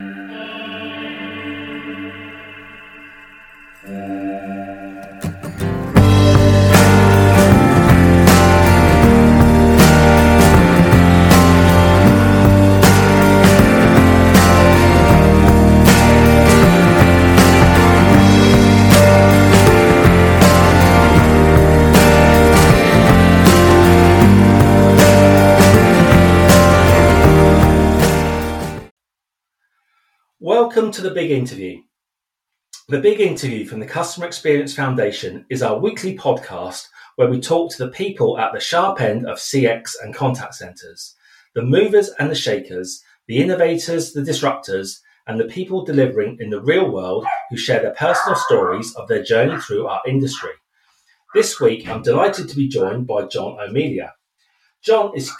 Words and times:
Uh... 0.00 0.40
Welcome 30.70 30.92
to 30.92 31.02
the 31.02 31.10
Big 31.10 31.32
Interview. 31.32 31.82
The 32.88 33.00
Big 33.00 33.18
Interview 33.18 33.66
from 33.66 33.80
the 33.80 33.86
Customer 33.86 34.24
Experience 34.24 34.72
Foundation 34.72 35.44
is 35.50 35.64
our 35.64 35.76
weekly 35.76 36.16
podcast 36.16 36.84
where 37.16 37.28
we 37.28 37.40
talk 37.40 37.72
to 37.72 37.84
the 37.84 37.90
people 37.90 38.38
at 38.38 38.52
the 38.52 38.60
sharp 38.60 39.00
end 39.00 39.26
of 39.26 39.38
CX 39.38 39.94
and 40.00 40.14
contact 40.14 40.54
centers, 40.54 41.16
the 41.56 41.62
movers 41.62 42.10
and 42.20 42.30
the 42.30 42.36
shakers, 42.36 43.02
the 43.26 43.38
innovators, 43.38 44.12
the 44.12 44.20
disruptors, 44.20 45.00
and 45.26 45.40
the 45.40 45.46
people 45.46 45.84
delivering 45.84 46.36
in 46.38 46.50
the 46.50 46.62
real 46.62 46.88
world 46.88 47.26
who 47.50 47.56
share 47.56 47.82
their 47.82 47.94
personal 47.94 48.36
stories 48.36 48.94
of 48.94 49.08
their 49.08 49.24
journey 49.24 49.60
through 49.60 49.88
our 49.88 50.00
industry. 50.06 50.52
This 51.34 51.58
week, 51.58 51.88
I'm 51.88 52.02
delighted 52.02 52.48
to 52.48 52.56
be 52.56 52.68
joined 52.68 53.08
by 53.08 53.24
John 53.24 53.58
O'Melia. 53.58 54.14
John 54.84 55.10
is 55.16 55.32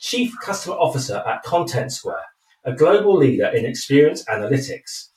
Chief 0.00 0.32
Customer 0.42 0.74
Officer 0.74 1.22
at 1.24 1.44
Content 1.44 1.92
Square 1.92 2.24
a 2.66 2.72
global 2.72 3.16
leader 3.16 3.46
in 3.46 3.64
experience 3.64 4.24
analytics. 4.24 5.08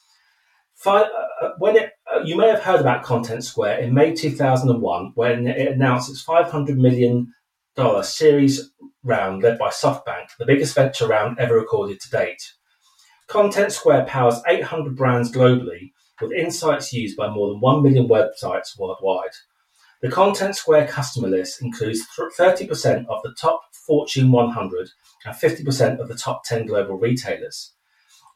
Uh, 0.85 1.03
uh, 1.41 1.49
when 1.57 1.75
it, 1.75 1.91
uh, 2.13 2.21
you 2.23 2.37
may 2.37 2.47
have 2.47 2.61
heard 2.61 2.79
about 2.79 3.03
Content 3.03 3.43
Square 3.43 3.79
in 3.79 3.93
May 3.93 4.13
2001 4.13 5.11
when 5.15 5.47
it 5.47 5.73
announced 5.73 6.09
its 6.09 6.23
$500 6.23 6.77
million 6.77 7.33
series 8.03 8.71
round 9.03 9.43
led 9.43 9.57
by 9.57 9.69
SoftBank, 9.69 10.27
the 10.37 10.45
biggest 10.45 10.75
venture 10.75 11.07
round 11.07 11.39
ever 11.39 11.55
recorded 11.55 11.99
to 11.99 12.09
date. 12.09 12.53
Content 13.27 13.71
Square 13.71 14.05
powers 14.05 14.41
800 14.47 14.95
brands 14.95 15.31
globally 15.31 15.91
with 16.21 16.31
insights 16.31 16.93
used 16.93 17.17
by 17.17 17.29
more 17.29 17.49
than 17.49 17.59
1 17.59 17.83
million 17.83 18.07
websites 18.07 18.77
worldwide. 18.77 19.31
The 20.01 20.09
Content 20.09 20.55
Square 20.55 20.87
customer 20.87 21.27
list 21.27 21.61
includes 21.61 22.05
30% 22.17 23.05
of 23.07 23.21
the 23.23 23.35
top 23.39 23.61
Fortune 23.85 24.31
100 24.31 24.79
and 24.81 24.89
50% 25.25 25.99
of 25.99 26.07
the 26.07 26.15
top 26.15 26.43
10 26.45 26.65
global 26.65 26.95
retailers. 26.97 27.73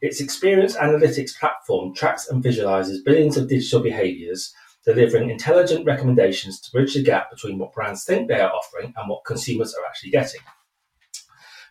Its 0.02 0.20
experience 0.20 0.76
analytics 0.76 1.38
platform 1.40 1.94
tracks 1.96 2.28
and 2.28 2.44
visualizes 2.44 3.02
billions 3.02 3.38
of 3.38 3.48
digital 3.48 3.80
behaviors, 3.80 4.54
delivering 4.86 5.30
intelligent 5.30 5.86
recommendations 5.86 6.60
to 6.60 6.72
bridge 6.72 6.94
the 6.94 7.02
gap 7.02 7.32
between 7.32 7.58
what 7.58 7.74
brands 7.74 8.04
think 8.04 8.28
they 8.28 8.40
are 8.40 8.52
offering 8.52 8.94
and 8.98 9.10
what 9.10 9.24
consumers 9.26 9.74
are 9.74 9.86
actually 9.86 10.12
getting. 10.12 10.42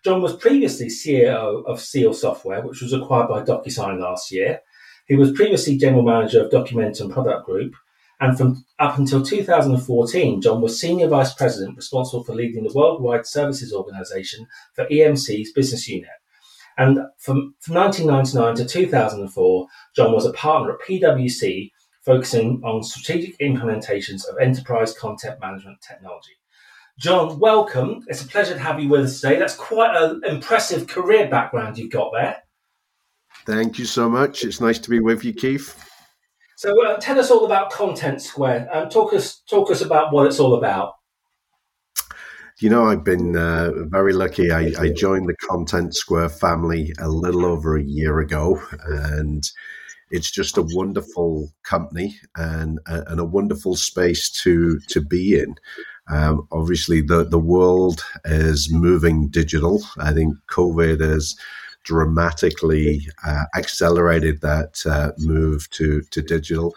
John 0.03 0.23
was 0.23 0.35
previously 0.35 0.87
CEO 0.87 1.65
of 1.67 1.81
Seal 1.81 2.13
Software, 2.13 2.63
which 2.63 2.81
was 2.81 2.93
acquired 2.93 3.29
by 3.29 3.43
DocuSign 3.43 4.01
last 4.01 4.33
year. 4.33 4.61
He 5.07 5.15
was 5.15 5.33
previously 5.33 5.77
general 5.77 6.03
manager 6.03 6.43
of 6.43 6.51
Documentum 6.51 7.13
Product 7.13 7.45
Group, 7.45 7.75
and 8.23 8.39
from 8.39 8.65
up 8.79 8.99
until 8.99 9.21
2014, 9.21 10.41
John 10.41 10.61
was 10.61 10.81
Senior 10.81 11.09
Vice 11.09 11.35
President 11.35 11.77
responsible 11.77 12.23
for 12.23 12.37
leading 12.37 12.63
the 12.63 12.73
worldwide 12.73 13.27
services 13.27 13.73
organization 13.73 14.47
for 14.75 14.87
EMC's 14.87 15.51
business 15.51 15.89
unit. 15.89 16.09
And 16.79 17.01
from, 17.19 17.57
from 17.59 17.75
1999 17.75 18.65
to 18.65 18.73
2004, 18.73 19.67
John 19.97 20.13
was 20.13 20.25
a 20.25 20.33
partner 20.35 20.75
at 20.75 20.89
PwC, 20.89 21.73
focusing 22.03 22.61
on 22.63 22.85
strategic 22.85 23.37
implementations 23.41 24.29
of 24.29 24.39
enterprise 24.41 24.97
content 24.97 25.41
management 25.41 25.79
technology. 25.81 26.37
John, 27.01 27.41
welcome. 27.41 28.05
It's 28.07 28.25
a 28.25 28.29
pleasure 28.29 28.55
to 28.55 28.61
have 28.61 28.81
you 28.81 28.89
with 28.89 29.07
us 29.07 29.21
today. 29.21 29.37
That's 29.37 29.57
quite 29.57 29.97
an 29.97 30.23
impressive 30.25 30.87
career 30.87 31.29
background 31.29 31.77
you've 31.77 31.91
got 31.91 32.13
there. 32.13 32.37
Thank 33.47 33.81
you 33.81 33.85
so 33.85 34.09
much. 34.09 34.45
It's 34.45 34.61
nice 34.61 34.79
to 34.79 34.91
be 34.91 35.01
with 35.01 35.25
you, 35.25 35.33
Keith. 35.33 35.92
So 36.63 36.81
uh, 36.87 36.97
tell 36.99 37.19
us 37.19 37.29
all 37.29 37.45
about 37.45 37.73
Content 37.73 38.23
Square. 38.23 38.69
Um, 38.73 38.89
talk 38.89 39.13
us 39.13 39.43
talk 39.51 39.69
us 39.73 39.81
about 39.81 40.13
what 40.13 40.29
it's 40.29 40.39
all 40.39 40.55
about. 40.55 40.93
You 42.61 42.71
know, 42.71 42.85
I've 42.85 43.03
been 43.03 43.37
uh, 43.37 43.73
very 43.87 44.13
lucky. 44.13 44.53
I, 44.53 44.73
I, 44.79 44.93
joined 44.93 45.29
the 45.29 45.35
Content 45.51 45.93
Square 45.97 46.29
family 46.29 46.93
a 47.01 47.09
little 47.09 47.45
over 47.45 47.77
a 47.77 47.83
year 47.83 48.21
ago, 48.21 48.63
and 48.87 49.43
it's 50.13 50.31
just 50.31 50.57
a 50.57 50.65
wonderful 50.69 51.53
company 51.65 52.15
and 52.37 52.79
and 52.87 53.19
a 53.19 53.25
wonderful 53.25 53.75
space 53.75 54.31
to 54.43 54.79
to 54.87 55.01
be 55.01 55.41
in. 55.41 55.57
Um, 56.13 56.47
obviously, 56.53 57.01
the 57.01 57.25
the 57.25 57.41
world 57.41 58.05
is 58.25 58.73
moving 58.73 59.31
digital. 59.31 59.83
I 59.99 60.13
think 60.13 60.37
COVID 60.49 61.01
has 61.01 61.35
dramatically 61.85 63.07
uh, 63.27 63.45
accelerated 63.57 64.41
that 64.41 64.83
uh, 64.87 65.13
move 65.19 65.69
to, 65.71 66.03
to 66.11 66.23
digital. 66.23 66.75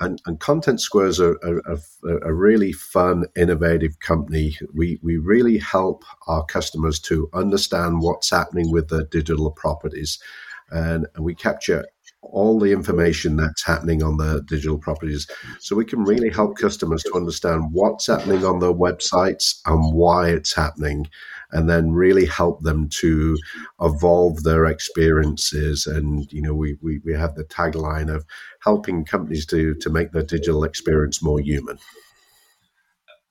And, 0.00 0.22
and 0.26 0.38
Content 0.38 0.80
Squares 0.80 1.18
are, 1.20 1.34
a, 1.42 1.76
a, 2.04 2.16
a, 2.28 2.32
really 2.32 2.72
fun, 2.72 3.24
innovative 3.36 3.98
company. 3.98 4.56
We, 4.72 5.00
we 5.02 5.16
really 5.16 5.58
help 5.58 6.04
our 6.28 6.44
customers 6.44 7.00
to 7.00 7.28
understand 7.34 8.00
what's 8.00 8.30
happening 8.30 8.70
with 8.70 8.90
their 8.90 9.04
digital 9.04 9.50
properties. 9.50 10.20
And, 10.70 11.06
and 11.16 11.24
we 11.24 11.34
capture 11.34 11.84
all 12.22 12.58
the 12.58 12.72
information 12.72 13.36
that's 13.36 13.64
happening 13.64 14.02
on 14.02 14.16
the 14.16 14.42
digital 14.46 14.78
properties. 14.78 15.26
So 15.60 15.76
we 15.76 15.84
can 15.84 16.04
really 16.04 16.30
help 16.30 16.56
customers 16.56 17.02
to 17.04 17.14
understand 17.14 17.72
what's 17.72 18.06
happening 18.06 18.44
on 18.44 18.58
their 18.58 18.72
websites 18.72 19.60
and 19.66 19.94
why 19.94 20.30
it's 20.30 20.54
happening, 20.54 21.08
and 21.50 21.68
then 21.68 21.92
really 21.92 22.26
help 22.26 22.62
them 22.62 22.88
to 22.88 23.38
evolve 23.80 24.42
their 24.42 24.66
experiences. 24.66 25.86
And, 25.86 26.30
you 26.32 26.42
know, 26.42 26.54
we, 26.54 26.76
we, 26.82 27.00
we 27.04 27.14
have 27.14 27.34
the 27.34 27.44
tagline 27.44 28.14
of 28.14 28.26
helping 28.60 29.04
companies 29.04 29.46
to, 29.46 29.74
to 29.76 29.90
make 29.90 30.12
their 30.12 30.22
digital 30.22 30.64
experience 30.64 31.22
more 31.22 31.40
human. 31.40 31.78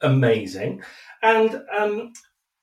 Amazing. 0.01 0.83
And 1.21 1.61
um, 1.77 2.13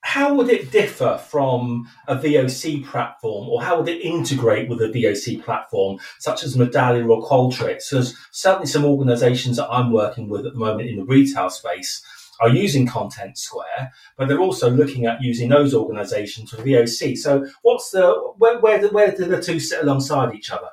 how 0.05 0.35
would 0.35 0.49
it 0.49 0.71
differ 0.71 1.19
from 1.29 1.89
a 2.07 2.15
VOC 2.15 2.85
platform, 2.85 3.49
or 3.49 3.63
how 3.63 3.79
would 3.79 3.89
it 3.89 4.01
integrate 4.01 4.69
with 4.69 4.79
a 4.81 4.87
VOC 4.87 5.43
platform, 5.43 5.97
such 6.19 6.43
as 6.43 6.55
Medallia 6.55 7.09
or 7.09 7.27
Qualtrics? 7.27 7.89
Because 7.89 8.15
certainly 8.31 8.67
some 8.67 8.85
organisations 8.85 9.57
that 9.57 9.67
I'm 9.69 9.91
working 9.91 10.29
with 10.29 10.45
at 10.45 10.53
the 10.53 10.59
moment 10.59 10.89
in 10.89 10.97
the 10.97 11.05
retail 11.05 11.49
space 11.49 12.03
are 12.39 12.49
using 12.49 12.85
Content 12.87 13.37
Square, 13.37 13.91
but 14.17 14.27
they're 14.27 14.39
also 14.39 14.69
looking 14.69 15.05
at 15.05 15.21
using 15.21 15.49
those 15.49 15.73
organisations 15.73 16.51
for 16.51 16.57
VOC. 16.57 17.17
So, 17.17 17.45
what's 17.61 17.91
the 17.91 18.13
where 18.37 18.59
where 18.59 18.79
do, 18.79 18.89
where 18.89 19.11
do 19.11 19.25
the 19.25 19.41
two 19.41 19.59
sit 19.59 19.83
alongside 19.83 20.33
each 20.35 20.51
other? 20.51 20.69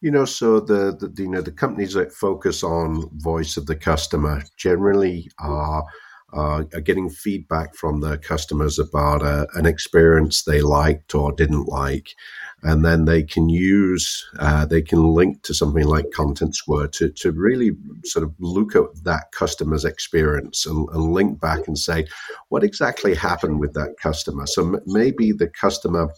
You 0.00 0.10
know, 0.10 0.24
so 0.24 0.60
the, 0.60 0.96
the 0.98 1.22
you 1.22 1.28
know 1.28 1.40
the 1.40 1.52
companies 1.52 1.94
that 1.94 2.12
focus 2.12 2.62
on 2.62 3.08
voice 3.18 3.56
of 3.56 3.66
the 3.66 3.76
customer 3.76 4.42
generally 4.56 5.30
are 5.38 5.82
uh, 5.82 5.86
are 6.34 6.64
getting 6.64 7.08
feedback 7.08 7.74
from 7.76 8.00
their 8.00 8.16
customers 8.16 8.78
about 8.78 9.22
uh, 9.22 9.46
an 9.54 9.66
experience 9.66 10.42
they 10.42 10.60
liked 10.60 11.14
or 11.14 11.32
didn't 11.32 11.66
like. 11.66 12.08
And 12.62 12.84
then 12.84 13.04
they 13.04 13.22
can 13.22 13.48
use, 13.48 14.26
uh, 14.38 14.64
they 14.64 14.82
can 14.82 15.14
link 15.14 15.42
to 15.42 15.54
something 15.54 15.84
like 15.84 16.10
Content 16.12 16.56
Square 16.56 16.88
to, 16.88 17.10
to 17.10 17.30
really 17.30 17.72
sort 18.04 18.24
of 18.24 18.34
look 18.40 18.74
at 18.74 18.84
that 19.04 19.32
customer's 19.32 19.84
experience 19.84 20.66
and, 20.66 20.88
and 20.90 21.12
link 21.12 21.40
back 21.40 21.68
and 21.68 21.78
say, 21.78 22.06
what 22.48 22.64
exactly 22.64 23.14
happened 23.14 23.60
with 23.60 23.74
that 23.74 23.96
customer? 24.00 24.46
So 24.46 24.62
m- 24.62 24.80
maybe 24.86 25.30
the 25.30 25.48
customer 25.48 26.08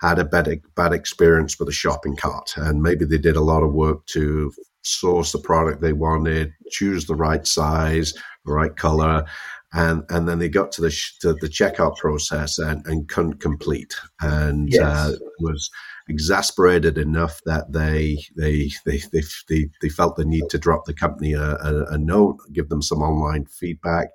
had 0.00 0.18
a 0.18 0.24
bad, 0.24 0.60
bad 0.76 0.92
experience 0.92 1.58
with 1.58 1.68
a 1.68 1.72
shopping 1.72 2.16
cart 2.16 2.52
and 2.56 2.82
maybe 2.82 3.04
they 3.04 3.18
did 3.18 3.36
a 3.36 3.40
lot 3.40 3.62
of 3.62 3.72
work 3.72 4.06
to 4.06 4.52
source 4.88 5.32
the 5.32 5.38
product 5.38 5.80
they 5.80 5.92
wanted, 5.92 6.52
choose 6.70 7.06
the 7.06 7.14
right 7.14 7.46
size, 7.46 8.14
the 8.44 8.52
right 8.52 8.74
color, 8.76 9.24
and 9.72 10.02
and 10.08 10.28
then 10.28 10.38
they 10.38 10.48
got 10.48 10.72
to 10.72 10.82
the 10.82 10.90
sh- 10.90 11.18
to 11.18 11.34
the 11.34 11.48
checkout 11.48 11.96
process 11.96 12.58
and, 12.58 12.84
and 12.86 13.08
couldn't 13.08 13.40
complete, 13.40 13.94
and 14.20 14.70
yes. 14.72 14.82
uh, 14.82 15.12
was 15.40 15.70
exasperated 16.08 16.96
enough 16.96 17.40
that 17.44 17.72
they 17.72 18.18
they, 18.36 18.70
they 18.86 18.98
they 19.12 19.22
they 19.48 19.68
they 19.82 19.88
felt 19.88 20.16
the 20.16 20.24
need 20.24 20.48
to 20.48 20.58
drop 20.58 20.86
the 20.86 20.94
company 20.94 21.34
a, 21.34 21.56
a, 21.56 21.84
a 21.90 21.98
note, 21.98 22.38
give 22.52 22.68
them 22.70 22.82
some 22.82 23.02
online 23.02 23.44
feedback. 23.46 24.08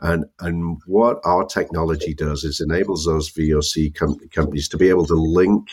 And 0.00 0.24
and 0.40 0.78
what 0.86 1.18
our 1.24 1.44
technology 1.44 2.14
does 2.14 2.44
is 2.44 2.60
enables 2.60 3.04
those 3.04 3.30
VOC 3.32 3.94
com- 3.94 4.18
companies 4.32 4.68
to 4.68 4.76
be 4.76 4.88
able 4.88 5.06
to 5.06 5.14
link 5.14 5.68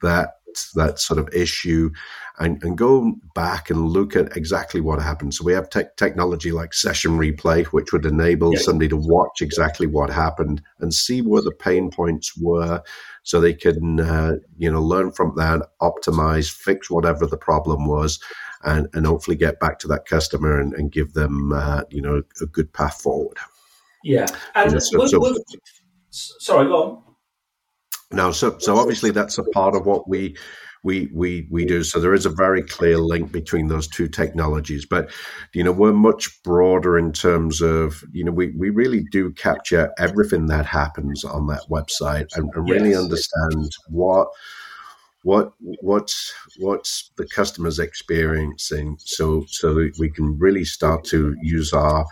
that 0.00 0.30
that 0.74 0.98
sort 0.98 1.18
of 1.18 1.28
issue 1.32 1.90
and, 2.38 2.62
and 2.64 2.76
go 2.76 3.14
back 3.34 3.70
and 3.70 3.88
look 3.88 4.16
at 4.16 4.36
exactly 4.36 4.80
what 4.80 5.00
happened. 5.00 5.34
So 5.34 5.44
we 5.44 5.52
have 5.52 5.70
te- 5.70 5.82
technology 5.96 6.50
like 6.50 6.74
session 6.74 7.12
replay, 7.12 7.64
which 7.66 7.92
would 7.92 8.04
enable 8.04 8.52
yeah. 8.52 8.60
somebody 8.60 8.88
to 8.88 8.96
watch 8.96 9.40
exactly 9.40 9.86
what 9.86 10.10
happened 10.10 10.60
and 10.80 10.92
see 10.92 11.22
where 11.22 11.42
the 11.42 11.52
pain 11.52 11.90
points 11.90 12.36
were, 12.36 12.82
so 13.22 13.40
they 13.40 13.54
can 13.54 14.00
uh, 14.00 14.36
you 14.58 14.70
know 14.70 14.82
learn 14.82 15.12
from 15.12 15.34
that, 15.36 15.62
optimize, 15.80 16.50
fix 16.50 16.90
whatever 16.90 17.26
the 17.26 17.36
problem 17.36 17.86
was, 17.86 18.18
and 18.64 18.88
and 18.94 19.06
hopefully 19.06 19.36
get 19.36 19.60
back 19.60 19.78
to 19.80 19.88
that 19.88 20.06
customer 20.06 20.58
and, 20.60 20.74
and 20.74 20.90
give 20.90 21.12
them 21.12 21.52
uh, 21.52 21.82
you 21.90 22.02
know 22.02 22.22
a 22.40 22.46
good 22.46 22.72
path 22.72 23.00
forward. 23.00 23.38
Yeah, 24.02 24.26
and 24.54 24.70
you 24.70 24.74
know, 24.74 25.06
so, 25.06 25.06
so, 25.06 25.34
sorry, 26.10 26.66
go 26.66 26.82
on. 26.82 27.13
Now, 28.14 28.30
so 28.30 28.58
so 28.58 28.76
obviously 28.76 29.10
that's 29.10 29.38
a 29.38 29.44
part 29.44 29.74
of 29.74 29.86
what 29.86 30.08
we 30.08 30.36
we 30.84 31.08
we 31.12 31.48
we 31.50 31.64
do. 31.64 31.82
So 31.82 31.98
there 31.98 32.14
is 32.14 32.26
a 32.26 32.30
very 32.30 32.62
clear 32.62 32.98
link 32.98 33.32
between 33.32 33.68
those 33.68 33.88
two 33.88 34.06
technologies. 34.06 34.86
But 34.86 35.10
you 35.52 35.64
know, 35.64 35.72
we're 35.72 35.92
much 35.92 36.42
broader 36.42 36.96
in 36.96 37.12
terms 37.12 37.60
of 37.60 38.04
you 38.12 38.22
know 38.22 38.32
we 38.32 38.50
we 38.56 38.70
really 38.70 39.04
do 39.10 39.32
capture 39.32 39.92
everything 39.98 40.46
that 40.46 40.66
happens 40.66 41.24
on 41.24 41.46
that 41.48 41.62
website 41.70 42.28
and, 42.36 42.50
and 42.54 42.68
really 42.68 42.90
yes. 42.90 43.02
understand 43.02 43.72
what 43.88 44.28
what 45.22 45.54
what's 45.80 46.32
what's 46.58 47.10
the 47.16 47.26
customers 47.26 47.78
experiencing 47.78 48.96
so 49.00 49.44
so 49.48 49.88
we 49.98 50.10
can 50.10 50.38
really 50.38 50.66
start 50.66 51.02
to 51.02 51.34
use 51.40 51.72
our 51.72 52.04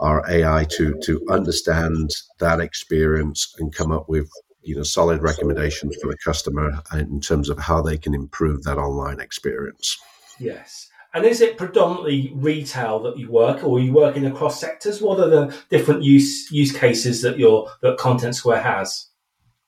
our 0.00 0.22
AI 0.30 0.64
to 0.64 0.94
to 1.02 1.24
understand 1.30 2.10
that 2.40 2.60
experience 2.60 3.54
and 3.58 3.74
come 3.74 3.90
up 3.90 4.06
with 4.06 4.28
you 4.62 4.76
know 4.76 4.82
solid 4.82 5.22
recommendations 5.22 5.96
for 6.00 6.08
the 6.08 6.16
customer 6.24 6.82
in 6.94 7.20
terms 7.20 7.48
of 7.48 7.58
how 7.58 7.82
they 7.82 7.98
can 7.98 8.14
improve 8.14 8.62
that 8.62 8.78
online 8.78 9.20
experience. 9.20 9.96
Yes. 10.38 10.88
And 11.14 11.26
is 11.26 11.42
it 11.42 11.58
predominantly 11.58 12.32
retail 12.34 13.00
that 13.00 13.18
you 13.18 13.30
work, 13.30 13.62
or 13.62 13.76
are 13.76 13.80
you 13.80 13.92
working 13.92 14.24
across 14.24 14.58
sectors? 14.58 15.02
What 15.02 15.20
are 15.20 15.28
the 15.28 15.54
different 15.68 16.02
use 16.02 16.50
use 16.50 16.72
cases 16.72 17.20
that 17.22 17.38
your 17.38 17.68
that 17.82 17.98
Content 17.98 18.34
Square 18.34 18.62
has? 18.62 19.08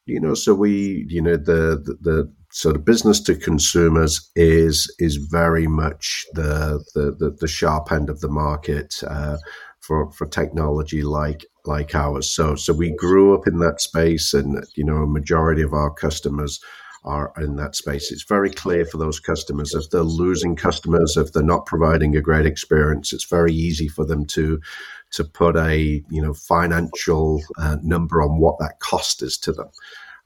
You 0.06 0.20
know, 0.20 0.34
so 0.34 0.54
we, 0.54 1.06
you 1.08 1.20
know, 1.20 1.36
the 1.36 1.82
the, 1.84 1.98
the 2.00 2.32
sort 2.50 2.76
of 2.76 2.84
business 2.84 3.20
to 3.22 3.34
consumers 3.34 4.30
is 4.34 4.94
is 4.98 5.16
very 5.16 5.66
much 5.66 6.24
the 6.32 6.82
the 6.94 7.14
the, 7.18 7.36
the 7.38 7.48
sharp 7.48 7.92
end 7.92 8.08
of 8.08 8.20
the 8.20 8.30
market. 8.30 8.94
Uh, 9.06 9.36
for, 9.84 10.10
for 10.12 10.26
technology 10.26 11.02
like 11.02 11.44
like 11.66 11.94
ours. 11.94 12.30
So 12.30 12.54
so 12.54 12.72
we 12.72 12.94
grew 12.96 13.34
up 13.34 13.46
in 13.46 13.58
that 13.58 13.80
space, 13.80 14.34
and 14.34 14.64
you 14.74 14.84
know 14.84 15.02
a 15.02 15.06
majority 15.06 15.62
of 15.62 15.72
our 15.72 15.90
customers 15.90 16.60
are 17.04 17.32
in 17.36 17.56
that 17.56 17.76
space. 17.76 18.10
It's 18.10 18.24
very 18.24 18.50
clear 18.50 18.86
for 18.86 18.96
those 18.96 19.20
customers 19.20 19.74
if 19.74 19.90
they're 19.90 20.02
losing 20.02 20.56
customers, 20.56 21.16
if 21.16 21.32
they're 21.32 21.42
not 21.42 21.66
providing 21.66 22.16
a 22.16 22.22
great 22.22 22.46
experience, 22.46 23.12
it's 23.12 23.26
very 23.26 23.52
easy 23.52 23.88
for 23.88 24.06
them 24.06 24.24
to 24.26 24.60
to 25.12 25.24
put 25.24 25.56
a 25.56 26.02
you 26.10 26.22
know 26.22 26.34
financial 26.34 27.42
uh, 27.58 27.76
number 27.82 28.22
on 28.22 28.38
what 28.38 28.58
that 28.58 28.80
cost 28.80 29.22
is 29.22 29.36
to 29.38 29.52
them. 29.52 29.68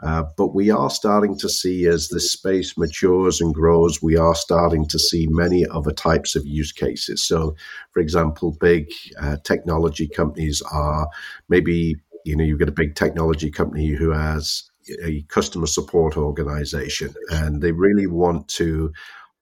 Uh, 0.00 0.24
but 0.36 0.54
we 0.54 0.70
are 0.70 0.90
starting 0.90 1.36
to 1.36 1.48
see 1.48 1.86
as 1.86 2.08
this 2.08 2.30
space 2.30 2.78
matures 2.78 3.40
and 3.40 3.52
grows, 3.52 4.00
we 4.00 4.16
are 4.16 4.34
starting 4.34 4.86
to 4.86 4.98
see 4.98 5.26
many 5.28 5.66
other 5.66 5.92
types 5.92 6.36
of 6.36 6.46
use 6.46 6.70
cases. 6.70 7.26
So, 7.26 7.56
for 7.92 8.00
example, 8.00 8.56
big 8.60 8.90
uh, 9.20 9.38
technology 9.42 10.06
companies 10.06 10.62
are 10.72 11.08
maybe, 11.48 11.96
you 12.24 12.36
know, 12.36 12.44
you've 12.44 12.60
got 12.60 12.68
a 12.68 12.72
big 12.72 12.94
technology 12.94 13.50
company 13.50 13.88
who 13.88 14.10
has 14.10 14.70
a 15.02 15.22
customer 15.22 15.66
support 15.66 16.16
organization 16.16 17.12
and 17.30 17.60
they 17.60 17.72
really 17.72 18.06
want 18.06 18.48
to 18.48 18.92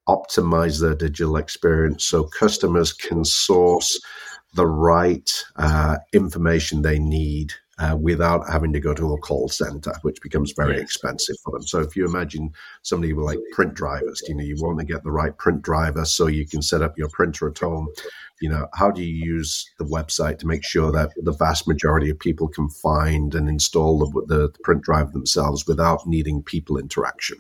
optimize 0.09 0.81
their 0.81 0.95
digital 0.95 1.37
experience 1.37 2.05
so 2.05 2.25
customers 2.25 2.93
can 2.93 3.25
source 3.25 4.01
the 4.57 4.67
right 4.67 5.31
uh, 5.57 5.97
information 6.13 6.83
they 6.83 6.99
need 6.99 7.53
uh, 7.79 7.97
without 8.01 8.49
having 8.49 8.73
to 8.73 8.81
go 8.81 8.95
to 8.95 9.13
a 9.13 9.19
call 9.19 9.49
center, 9.49 9.93
which 10.03 10.21
becomes 10.23 10.53
very 10.57 10.77
yes. 10.77 10.83
expensive 10.83 11.37
for 11.45 11.53
them. 11.53 11.63
So 11.63 11.81
if 11.81 11.95
you 11.95 12.07
imagine 12.07 12.51
somebody 12.83 13.13
with 13.13 13.27
like 13.27 13.39
print 13.53 13.75
drivers, 13.75 14.23
you 14.27 14.35
know, 14.35 14.43
you 14.43 14.57
want 14.59 14.79
to 14.79 14.87
get 14.87 15.05
the 15.05 15.11
right 15.11 15.37
print 15.37 15.61
driver 15.63 16.07
so 16.07 16.27
you 16.27 16.47
can 16.47 16.63
set 16.63 16.83
up 16.83 16.97
your 16.97 17.11
printer 17.11 17.49
at 17.49 17.59
home. 17.59 17.89
You 18.41 18.49
know, 18.49 18.67
how 18.75 18.91
do 18.91 19.03
you 19.03 19.15
use 19.15 19.71
the 19.79 19.85
website 19.85 20.39
to 20.39 20.47
make 20.47 20.65
sure 20.65 20.91
that 20.93 21.11
the 21.17 21.33
vast 21.33 21.69
majority 21.69 22.11
of 22.11 22.19
people 22.19 22.49
can 22.49 22.69
find 22.69 23.35
and 23.35 23.49
install 23.49 23.99
the, 23.99 24.27
the 24.27 24.49
print 24.63 24.83
drive 24.83 25.13
themselves 25.13 25.67
without 25.67 26.07
needing 26.07 26.43
people 26.43 26.79
interaction? 26.79 27.39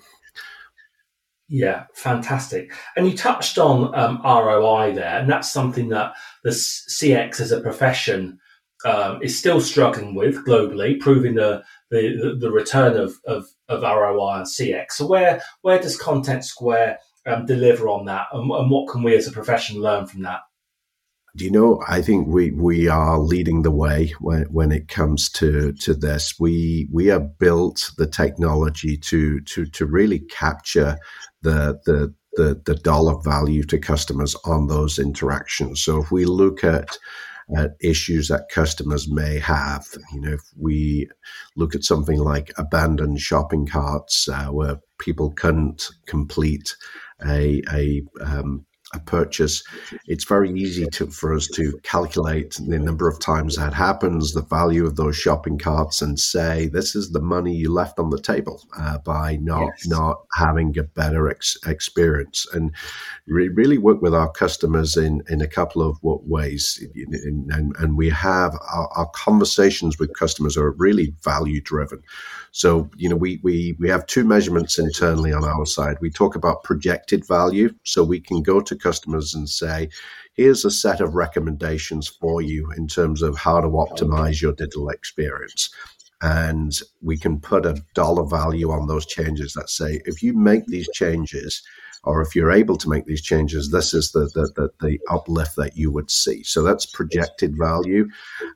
Yeah, 1.48 1.84
fantastic. 1.94 2.72
And 2.96 3.08
you 3.08 3.16
touched 3.16 3.56
on 3.56 3.94
um, 3.94 4.20
ROI 4.24 4.94
there, 4.94 5.18
and 5.18 5.30
that's 5.30 5.50
something 5.50 5.90
that 5.90 6.12
the 6.42 6.50
CX 6.50 7.40
as 7.40 7.52
a 7.52 7.60
profession 7.60 8.40
um, 8.84 9.22
is 9.22 9.38
still 9.38 9.60
struggling 9.60 10.14
with 10.14 10.44
globally, 10.44 10.98
proving 10.98 11.34
the 11.34 11.62
the, 11.90 12.36
the 12.40 12.50
return 12.50 12.96
of, 12.96 13.14
of, 13.26 13.46
of 13.68 13.82
ROI 13.82 14.38
and 14.38 14.46
CX. 14.46 14.92
So 14.92 15.06
where 15.06 15.40
where 15.62 15.80
does 15.80 15.96
Content 15.96 16.44
Square 16.44 16.98
um, 17.26 17.46
deliver 17.46 17.88
on 17.88 18.06
that, 18.06 18.26
and, 18.32 18.50
and 18.50 18.70
what 18.70 18.90
can 18.90 19.02
we 19.02 19.16
as 19.16 19.28
a 19.28 19.32
profession 19.32 19.80
learn 19.80 20.06
from 20.06 20.22
that? 20.22 20.40
Do 21.36 21.44
you 21.44 21.50
know? 21.50 21.82
I 21.86 22.00
think 22.00 22.28
we 22.28 22.50
we 22.50 22.88
are 22.88 23.18
leading 23.18 23.62
the 23.62 23.70
way 23.70 24.14
when 24.20 24.44
when 24.44 24.72
it 24.72 24.88
comes 24.88 25.28
to 25.30 25.72
to 25.72 25.92
this. 25.92 26.34
We 26.40 26.88
we 26.90 27.06
have 27.06 27.38
built 27.38 27.90
the 27.98 28.06
technology 28.06 28.96
to 28.96 29.40
to 29.40 29.66
to 29.66 29.86
really 29.86 30.20
capture 30.20 30.96
the 31.46 31.80
the 31.86 32.14
the, 32.34 32.60
the 32.66 32.74
dollar 32.74 33.18
value 33.22 33.62
to 33.64 33.78
customers 33.78 34.36
on 34.44 34.66
those 34.66 34.98
interactions. 34.98 35.82
So 35.82 36.02
if 36.02 36.10
we 36.10 36.26
look 36.26 36.62
at 36.62 36.98
at 37.56 37.76
issues 37.80 38.28
that 38.28 38.48
customers 38.50 39.08
may 39.08 39.38
have. 39.38 39.86
You 40.12 40.20
know, 40.20 40.32
if 40.32 40.42
we 40.58 41.08
look 41.56 41.74
at 41.74 41.84
something 41.84 42.18
like 42.18 42.52
abandoned 42.58 43.20
shopping 43.20 43.66
carts 43.66 44.28
uh, 44.28 44.46
where 44.46 44.80
people 44.98 45.30
couldn't 45.30 45.90
complete 46.06 46.74
a, 47.24 47.62
a 47.72 48.02
um, 48.20 48.66
a 48.94 49.00
purchase, 49.00 49.64
it's 50.06 50.24
very 50.24 50.50
easy 50.50 50.86
to, 50.92 51.08
for 51.08 51.34
us 51.34 51.48
to 51.48 51.78
calculate 51.82 52.56
the 52.68 52.78
number 52.78 53.08
of 53.08 53.18
times 53.18 53.56
that 53.56 53.74
happens, 53.74 54.32
the 54.32 54.42
value 54.42 54.86
of 54.86 54.94
those 54.94 55.16
shopping 55.16 55.58
carts, 55.58 56.00
and 56.00 56.20
say 56.20 56.68
this 56.68 56.94
is 56.94 57.10
the 57.10 57.20
money 57.20 57.52
you 57.52 57.72
left 57.72 57.98
on 57.98 58.10
the 58.10 58.20
table 58.20 58.62
uh, 58.78 58.98
by 58.98 59.36
not 59.42 59.72
yes. 59.78 59.88
not 59.88 60.22
having 60.34 60.78
a 60.78 60.84
better 60.84 61.28
ex- 61.28 61.58
experience. 61.66 62.46
And 62.52 62.70
we 63.26 63.48
really 63.48 63.78
work 63.78 64.00
with 64.00 64.14
our 64.14 64.30
customers 64.30 64.96
in 64.96 65.22
in 65.28 65.40
a 65.40 65.48
couple 65.48 65.82
of 65.82 65.98
ways, 66.02 66.80
and, 66.94 67.74
and 67.78 67.96
we 67.96 68.08
have 68.10 68.54
our, 68.72 68.88
our 68.96 69.08
conversations 69.08 69.98
with 69.98 70.16
customers 70.16 70.56
are 70.56 70.70
really 70.72 71.12
value 71.24 71.60
driven. 71.60 72.02
So, 72.52 72.88
you 72.96 73.10
know, 73.10 73.16
we, 73.16 73.38
we, 73.42 73.76
we 73.78 73.90
have 73.90 74.06
two 74.06 74.24
measurements 74.24 74.78
internally 74.78 75.30
on 75.30 75.44
our 75.44 75.66
side. 75.66 75.98
We 76.00 76.10
talk 76.10 76.34
about 76.34 76.64
projected 76.64 77.26
value. 77.26 77.74
So 77.84 78.02
we 78.02 78.18
can 78.18 78.42
go 78.42 78.62
to 78.62 78.75
customers 78.76 79.34
and 79.34 79.48
say, 79.48 79.88
here's 80.34 80.64
a 80.64 80.70
set 80.70 81.00
of 81.00 81.14
recommendations 81.14 82.08
for 82.08 82.42
you 82.42 82.70
in 82.76 82.86
terms 82.86 83.22
of 83.22 83.36
how 83.36 83.60
to 83.60 83.68
optimize 83.68 84.40
your 84.40 84.52
digital 84.52 84.88
experience. 84.90 85.70
And 86.22 86.72
we 87.02 87.18
can 87.18 87.40
put 87.40 87.66
a 87.66 87.82
dollar 87.94 88.24
value 88.24 88.70
on 88.70 88.86
those 88.86 89.06
changes 89.06 89.52
that 89.52 89.68
say, 89.68 90.00
if 90.04 90.22
you 90.22 90.32
make 90.32 90.66
these 90.66 90.88
changes, 90.94 91.62
or 92.06 92.22
if 92.22 92.36
you're 92.36 92.52
able 92.52 92.76
to 92.78 92.88
make 92.88 93.04
these 93.04 93.20
changes, 93.20 93.70
this 93.70 93.92
is 93.92 94.12
the, 94.12 94.30
the, 94.34 94.52
the, 94.54 94.70
the, 94.80 95.00
uplift 95.10 95.56
that 95.56 95.76
you 95.76 95.90
would 95.90 96.10
see. 96.10 96.42
So 96.44 96.62
that's 96.62 96.86
projected 96.86 97.58
value. 97.58 98.08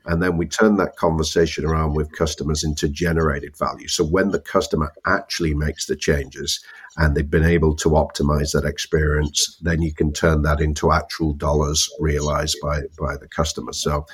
And 0.05 0.23
then 0.23 0.37
we 0.37 0.47
turn 0.47 0.77
that 0.77 0.95
conversation 0.95 1.65
around 1.65 1.93
with 1.93 2.13
customers 2.13 2.63
into 2.63 2.87
generated 2.87 3.57
value. 3.57 3.89
So 3.89 4.05
when 4.05 4.31
the 4.31 4.39
customer 4.39 4.91
actually 5.05 5.53
makes 5.53 5.85
the 5.85 5.97
changes 5.97 6.63
and 6.97 7.15
they've 7.15 7.29
been 7.29 7.43
able 7.43 7.75
to 7.77 7.89
optimize 7.89 8.53
that 8.53 8.65
experience, 8.65 9.57
then 9.61 9.81
you 9.81 9.93
can 9.93 10.13
turn 10.13 10.43
that 10.43 10.61
into 10.61 10.93
actual 10.93 11.33
dollars 11.33 11.89
realized 11.99 12.57
by, 12.61 12.79
by 12.97 13.17
the 13.17 13.27
customer. 13.27 13.73
So 13.73 14.05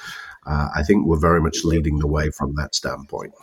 uh, 0.48 0.70
I 0.76 0.82
think 0.82 1.06
we're 1.06 1.20
very 1.20 1.42
much 1.42 1.64
leading 1.64 2.00
the 2.00 2.08
way 2.08 2.32
from 2.32 2.56
that 2.56 2.74
standpoint. 2.74 3.34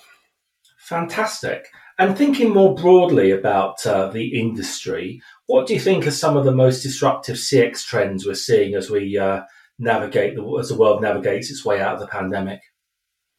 Fantastic. 0.78 1.68
And 1.98 2.18
thinking 2.18 2.52
more 2.52 2.74
broadly 2.74 3.30
about 3.30 3.86
uh, 3.86 4.08
the 4.08 4.38
industry, 4.38 5.22
what 5.46 5.66
do 5.66 5.74
you 5.74 5.80
think 5.80 6.06
are 6.06 6.10
some 6.10 6.36
of 6.36 6.44
the 6.44 6.54
most 6.54 6.82
disruptive 6.82 7.36
CX 7.36 7.84
trends 7.84 8.26
we're 8.26 8.34
seeing 8.34 8.74
as 8.74 8.90
we 8.90 9.18
uh, 9.18 9.42
navigate 9.78 10.36
the, 10.36 10.58
as 10.58 10.68
the 10.68 10.76
world 10.76 11.02
navigates 11.02 11.50
its 11.50 11.64
way 11.64 11.80
out 11.80 11.94
of 11.94 12.00
the 12.00 12.06
pandemic? 12.06 12.60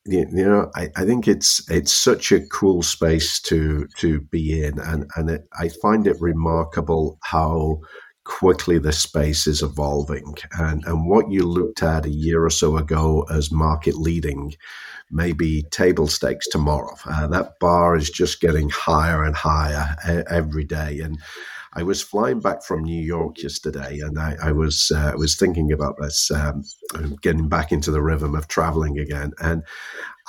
You, 0.07 0.27
know, 0.29 0.71
I, 0.75 0.89
I 0.95 1.03
think 1.03 1.27
it's 1.27 1.67
it's 1.67 1.91
such 1.91 2.31
a 2.31 2.45
cool 2.47 2.83
space 2.83 3.39
to 3.41 3.87
to 3.97 4.21
be 4.21 4.63
in, 4.63 4.77
and 4.77 5.09
and 5.15 5.31
it, 5.31 5.47
I 5.59 5.69
find 5.69 6.05
it 6.05 6.17
remarkable 6.19 7.17
how 7.23 7.79
quickly 8.25 8.77
this 8.77 8.99
space 8.99 9.47
is 9.47 9.63
evolving. 9.63 10.35
And, 10.59 10.83
and 10.85 11.07
what 11.07 11.31
you 11.31 11.43
looked 11.43 11.81
at 11.81 12.05
a 12.05 12.09
year 12.09 12.43
or 12.43 12.49
so 12.49 12.75
ago 12.75 13.25
as 13.31 13.51
market 13.51 13.95
leading 13.95 14.55
may 15.11 15.31
be 15.31 15.63
table 15.71 16.07
stakes 16.07 16.47
tomorrow. 16.47 16.95
Uh, 17.05 17.27
that 17.27 17.53
bar 17.59 17.95
is 17.95 18.09
just 18.09 18.41
getting 18.41 18.69
higher 18.69 19.23
and 19.23 19.35
higher 19.35 19.95
every 20.29 20.65
day. 20.65 20.99
And 20.99 21.19
I 21.75 21.83
was 21.83 22.01
flying 22.01 22.39
back 22.39 22.63
from 22.63 22.83
New 22.83 23.01
York 23.01 23.43
yesterday, 23.43 23.99
and 23.99 24.17
I, 24.17 24.37
I 24.41 24.51
was 24.51 24.91
uh, 24.95 25.11
was 25.17 25.35
thinking 25.35 25.71
about 25.71 25.97
this, 25.99 26.31
um, 26.31 26.63
getting 27.21 27.49
back 27.49 27.71
into 27.71 27.91
the 27.91 28.01
rhythm 28.01 28.33
of 28.33 28.47
traveling 28.47 28.97
again. 28.97 29.33
And 29.39 29.63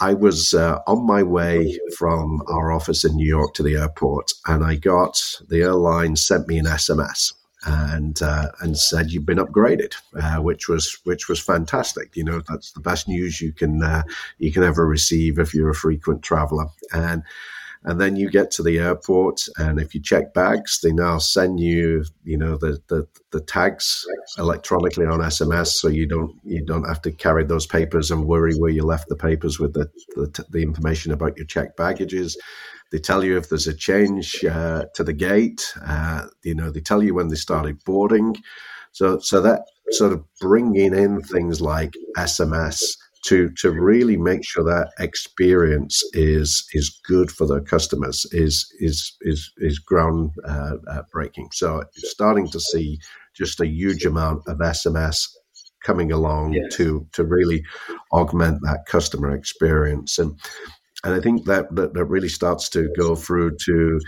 I 0.01 0.15
was 0.15 0.55
uh, 0.55 0.81
on 0.87 1.07
my 1.07 1.23
way 1.23 1.79
from 1.97 2.43
our 2.49 2.73
office 2.73 3.05
in 3.05 3.15
New 3.15 3.27
York 3.27 3.55
to 3.55 3.63
the 3.63 3.77
airport, 3.77 4.33
and 4.47 4.65
I 4.65 4.75
got 4.75 5.21
the 5.49 5.63
airline 5.63 6.17
sent 6.17 6.49
me 6.49 6.59
an 6.59 6.67
SMS 6.67 7.33
and 7.65 8.21
uh, 8.23 8.49
and 8.61 8.77
said 8.77 9.11
you've 9.11 9.27
been 9.27 9.39
upgraded, 9.39 9.95
uh, 10.21 10.43
which 10.43 10.69
was 10.69 10.99
which 11.05 11.29
was 11.29 11.41
fantastic. 11.41 12.17
You 12.17 12.25
know 12.25 12.43
that's 12.49 12.73
the 12.73 12.81
best 12.81 13.09
news 13.09 13.41
you 13.41 13.53
can 13.53 13.83
uh, 13.83 14.03
you 14.39 14.53
can 14.53 14.65
ever 14.65 14.87
receive 14.87 15.39
if 15.39 15.55
you're 15.55 15.71
a 15.71 15.75
frequent 15.75 16.23
traveler. 16.23 16.67
And 16.93 17.23
and 17.87 18.01
then 18.01 18.17
you 18.17 18.29
get 18.29 18.51
to 18.51 18.65
the 18.65 18.81
airport, 18.81 19.43
and 19.59 19.79
if 19.79 19.95
you 19.95 20.03
check 20.03 20.35
bags, 20.35 20.81
they 20.83 20.91
now 20.91 21.19
send 21.19 21.61
you, 21.61 22.05
you 22.25 22.37
know, 22.37 22.57
the, 22.57 22.83
the, 22.89 23.07
the 23.31 23.41
tags 23.41 24.05
electronically 24.39 25.07
on 25.07 25.21
SMS, 25.21 25.69
so 25.69 25.87
you 25.87 26.05
don't 26.05 26.35
you 26.43 26.65
don't 26.65 26.89
have 26.89 27.01
to 27.03 27.13
carry 27.13 27.45
those 27.45 27.65
papers 27.65 28.11
and 28.11 28.27
worry 28.27 28.55
where 28.57 28.73
you 28.73 28.83
left 28.83 29.09
the 29.09 29.15
papers 29.15 29.61
with 29.61 29.73
the 29.75 29.89
the, 30.17 30.45
the 30.51 30.63
information 30.63 31.13
about 31.13 31.37
your 31.37 31.47
checked 31.47 31.77
baggages. 31.77 32.37
They 32.91 32.99
tell 32.99 33.23
you 33.23 33.37
if 33.37 33.49
there's 33.49 33.69
a 33.69 33.75
change 33.75 34.45
uh, 34.45 34.87
to 34.95 35.05
the 35.05 35.13
gate. 35.13 35.73
Uh, 35.87 36.27
you 36.43 36.57
know, 36.57 36.73
they 36.73 36.81
tell 36.81 37.05
you 37.05 37.15
when 37.15 37.29
they 37.29 37.37
started 37.37 37.85
boarding. 37.85 38.37
So 38.91 39.21
so 39.21 39.41
that 39.43 39.63
sort 39.91 40.13
of 40.13 40.25
bringing 40.41 40.93
in 40.93 41.23
things 41.23 41.61
like 41.61 41.95
SMS 42.17 42.97
to 43.27 43.51
to 43.59 43.71
really 43.73 44.17
make 44.17 44.45
sure 44.45 44.65
that 44.65 44.93
experience 44.99 46.03
is 46.13 46.65
is 46.73 47.01
good 47.07 47.31
for 47.31 47.47
the 47.47 47.61
customers 47.61 48.25
is 48.33 48.67
is 48.79 49.17
is 49.23 49.53
is 49.59 49.79
ground 49.79 50.31
uh, 50.49 50.77
uh, 50.89 51.03
breaking. 51.13 51.49
So 51.53 51.83
starting 51.97 52.49
to 52.51 52.61
see 52.61 52.99
just 53.35 53.61
a 53.61 53.67
huge 53.67 54.05
amount 54.05 54.43
of 54.47 54.59
SMS 54.59 55.17
coming 55.85 56.13
along 56.13 56.53
yes. 56.53 56.77
to 56.77 57.07
to 57.13 57.25
really 57.25 57.63
augment 58.13 58.61
that 58.63 58.87
customer 58.87 59.35
experience 59.35 60.19
and 60.19 60.39
and 61.05 61.15
I 61.15 61.21
think 61.21 61.45
that, 61.45 61.75
that, 61.77 61.95
that 61.95 62.05
really 62.07 62.29
starts 62.29 62.69
to 62.71 62.89
go 62.97 63.15
through 63.15 63.57
to, 63.67 64.01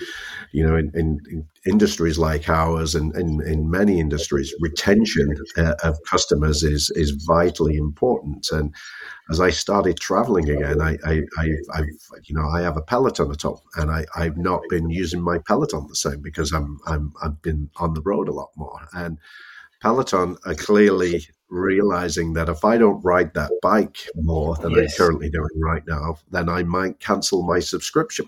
you 0.53 0.67
know, 0.67 0.75
in, 0.75 0.91
in, 0.95 1.19
in 1.31 1.49
industries 1.67 2.19
like 2.19 2.49
ours 2.49 2.95
and 2.95 3.15
in, 3.15 3.71
many 3.71 4.01
industries, 4.01 4.55
retention 4.61 5.35
uh, 5.59 5.75
of 5.85 5.99
customers 6.09 6.63
is 6.63 6.91
is 6.97 7.11
vitally 7.27 7.77
important. 7.77 8.49
And 8.51 8.75
as 9.31 9.39
I 9.39 9.51
started 9.51 10.01
traveling 10.01 10.49
again, 10.49 10.81
I, 10.81 10.97
I, 11.05 11.23
I 11.39 11.49
have 11.75 11.85
you 12.25 12.35
know 12.35 12.49
I 12.49 12.63
have 12.63 12.79
a 12.79 12.83
Peloton 12.83 13.31
at 13.33 13.43
home, 13.43 13.61
and 13.77 13.91
I, 13.91 14.07
I've 14.17 14.39
not 14.39 14.63
been 14.71 14.89
using 14.89 15.21
my 15.21 15.39
Peloton 15.47 15.87
the 15.89 15.95
same 15.95 16.23
because 16.23 16.53
I'm 16.53 16.79
I'm 16.87 17.13
I've 17.23 17.41
been 17.43 17.71
on 17.77 17.93
the 17.95 18.03
road 18.03 18.29
a 18.29 18.33
lot 18.33 18.51
more 18.57 18.81
and. 18.95 19.19
Peloton 19.81 20.37
are 20.45 20.57
clearly 20.57 21.25
realizing 21.51 22.35
that 22.35 22.49
if 22.49 22.65
I 22.65 22.77
don't 22.77 23.03
ride 23.03 23.33
that 23.35 23.51
bike 23.63 23.99
more 24.15 24.57
than 24.57 24.73
yes. 24.73 24.93
I'm 24.93 25.07
currently 25.07 25.31
doing 25.31 25.49
right 25.57 25.83
now, 25.87 26.17
then 26.31 26.49
I 26.49 26.63
might 26.63 27.01
cancel 27.01 27.43
my 27.43 27.59
subscription. 27.59 28.27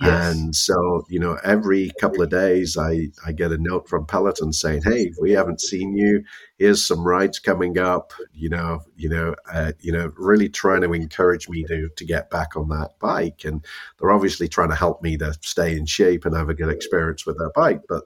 Yes. 0.00 0.34
And 0.34 0.54
so, 0.54 1.06
you 1.08 1.18
know, 1.18 1.38
every 1.42 1.90
couple 2.00 2.22
of 2.22 2.28
days 2.28 2.76
I, 2.76 3.08
I 3.26 3.32
get 3.32 3.52
a 3.52 3.58
note 3.58 3.88
from 3.88 4.06
Peloton 4.06 4.52
saying, 4.52 4.82
Hey, 4.82 5.12
we 5.20 5.32
haven't 5.32 5.60
seen 5.60 5.96
you. 5.96 6.22
Here's 6.58 6.86
some 6.86 7.06
rides 7.06 7.38
coming 7.38 7.78
up, 7.78 8.12
you 8.34 8.50
know, 8.50 8.80
you 8.96 9.08
know, 9.08 9.34
uh, 9.50 9.72
you 9.80 9.92
know, 9.92 10.12
really 10.16 10.48
trying 10.48 10.82
to 10.82 10.92
encourage 10.92 11.48
me 11.48 11.64
to, 11.64 11.88
to 11.88 12.04
get 12.04 12.30
back 12.30 12.56
on 12.56 12.68
that 12.68 12.92
bike. 13.00 13.44
And 13.44 13.64
they're 13.98 14.12
obviously 14.12 14.48
trying 14.48 14.70
to 14.70 14.76
help 14.76 15.02
me 15.02 15.16
to 15.18 15.34
stay 15.40 15.76
in 15.76 15.86
shape 15.86 16.24
and 16.24 16.36
have 16.36 16.50
a 16.50 16.54
good 16.54 16.70
experience 16.70 17.24
with 17.26 17.38
their 17.38 17.52
bike. 17.54 17.82
But 17.88 18.04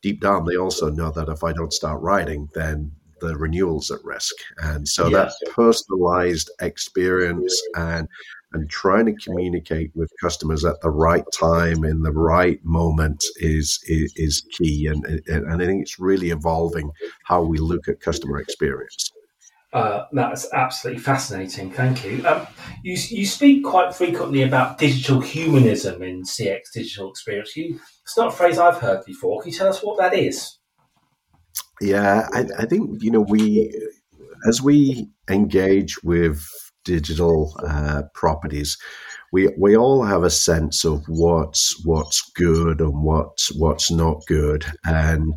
deep 0.00 0.20
down, 0.20 0.44
they 0.44 0.56
also 0.56 0.90
know 0.90 1.10
that 1.10 1.28
if 1.28 1.42
I 1.42 1.52
don't 1.52 1.72
start 1.72 2.00
riding, 2.02 2.48
then 2.54 2.92
the 3.26 3.36
renewals 3.36 3.90
at 3.90 4.04
risk. 4.04 4.34
And 4.58 4.86
so 4.86 5.08
that 5.10 5.32
personalized 5.54 6.50
experience 6.60 7.60
and 7.76 8.08
and 8.54 8.68
trying 8.68 9.06
to 9.06 9.14
communicate 9.14 9.90
with 9.94 10.12
customers 10.20 10.62
at 10.64 10.78
the 10.82 10.90
right 10.90 11.24
time 11.32 11.84
in 11.84 12.02
the 12.02 12.12
right 12.12 12.62
moment 12.64 13.24
is 13.36 13.80
is, 13.86 14.12
is 14.16 14.46
key. 14.52 14.86
And, 14.86 15.04
and 15.26 15.62
I 15.62 15.66
think 15.66 15.82
it's 15.82 15.98
really 15.98 16.30
evolving 16.30 16.90
how 17.24 17.42
we 17.42 17.58
look 17.58 17.88
at 17.88 18.00
customer 18.00 18.38
experience. 18.40 19.10
Uh, 19.72 20.04
that's 20.12 20.52
absolutely 20.52 21.02
fascinating. 21.02 21.70
Thank 21.70 22.04
you. 22.04 22.22
Um, 22.26 22.46
you. 22.82 22.94
You 23.08 23.24
speak 23.24 23.64
quite 23.64 23.94
frequently 23.94 24.42
about 24.42 24.76
digital 24.76 25.20
humanism 25.20 26.02
in 26.02 26.24
CX 26.24 26.72
digital 26.74 27.08
experience. 27.08 27.56
You, 27.56 27.80
it's 28.02 28.18
not 28.18 28.28
a 28.28 28.36
phrase 28.36 28.58
I've 28.58 28.78
heard 28.78 29.02
before. 29.06 29.40
Can 29.40 29.50
you 29.50 29.56
tell 29.56 29.68
us 29.68 29.82
what 29.82 29.96
that 29.96 30.12
is? 30.14 30.58
Yeah, 31.80 32.28
I, 32.32 32.46
I 32.58 32.66
think 32.66 33.02
you 33.02 33.10
know 33.10 33.20
we 33.20 33.72
as 34.48 34.60
we 34.62 35.08
engage 35.30 36.02
with 36.02 36.44
digital 36.84 37.54
uh, 37.66 38.02
properties, 38.14 38.76
we 39.32 39.48
we 39.58 39.76
all 39.76 40.04
have 40.04 40.22
a 40.22 40.30
sense 40.30 40.84
of 40.84 41.02
what's 41.08 41.84
what's 41.84 42.22
good 42.36 42.80
and 42.80 43.02
what's 43.02 43.52
what's 43.56 43.90
not 43.90 44.22
good, 44.26 44.64
and 44.84 45.34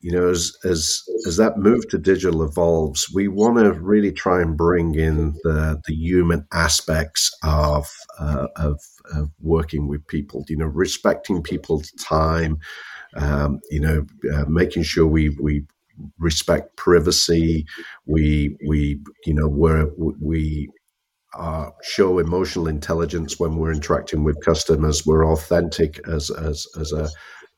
you 0.00 0.12
know 0.12 0.28
as 0.30 0.52
as 0.64 1.02
as 1.26 1.36
that 1.38 1.58
move 1.58 1.88
to 1.90 1.98
digital 1.98 2.42
evolves, 2.44 3.08
we 3.14 3.28
want 3.28 3.58
to 3.58 3.72
really 3.74 4.12
try 4.12 4.42
and 4.42 4.56
bring 4.56 4.94
in 4.96 5.32
the 5.44 5.80
the 5.86 5.94
human 5.94 6.46
aspects 6.52 7.30
of 7.44 7.88
uh, 8.20 8.48
of, 8.56 8.80
of 9.14 9.30
working 9.40 9.88
with 9.88 10.06
people. 10.08 10.44
You 10.48 10.58
know, 10.58 10.66
respecting 10.66 11.42
people's 11.42 11.90
time 11.92 12.58
um, 13.16 13.60
you 13.70 13.80
know, 13.80 14.06
uh, 14.34 14.44
making 14.48 14.82
sure 14.82 15.06
we 15.06 15.30
we 15.30 15.64
respect 16.18 16.76
privacy, 16.76 17.66
we 18.06 18.56
we 18.66 19.00
you 19.24 19.34
know 19.34 19.48
we 19.48 20.12
we 20.20 20.68
show 21.82 22.18
emotional 22.18 22.68
intelligence 22.68 23.38
when 23.38 23.56
we're 23.56 23.72
interacting 23.72 24.24
with 24.24 24.44
customers. 24.44 25.06
We're 25.06 25.30
authentic 25.30 26.00
as 26.08 26.30
as 26.30 26.66
as 26.78 26.92
a 26.92 27.08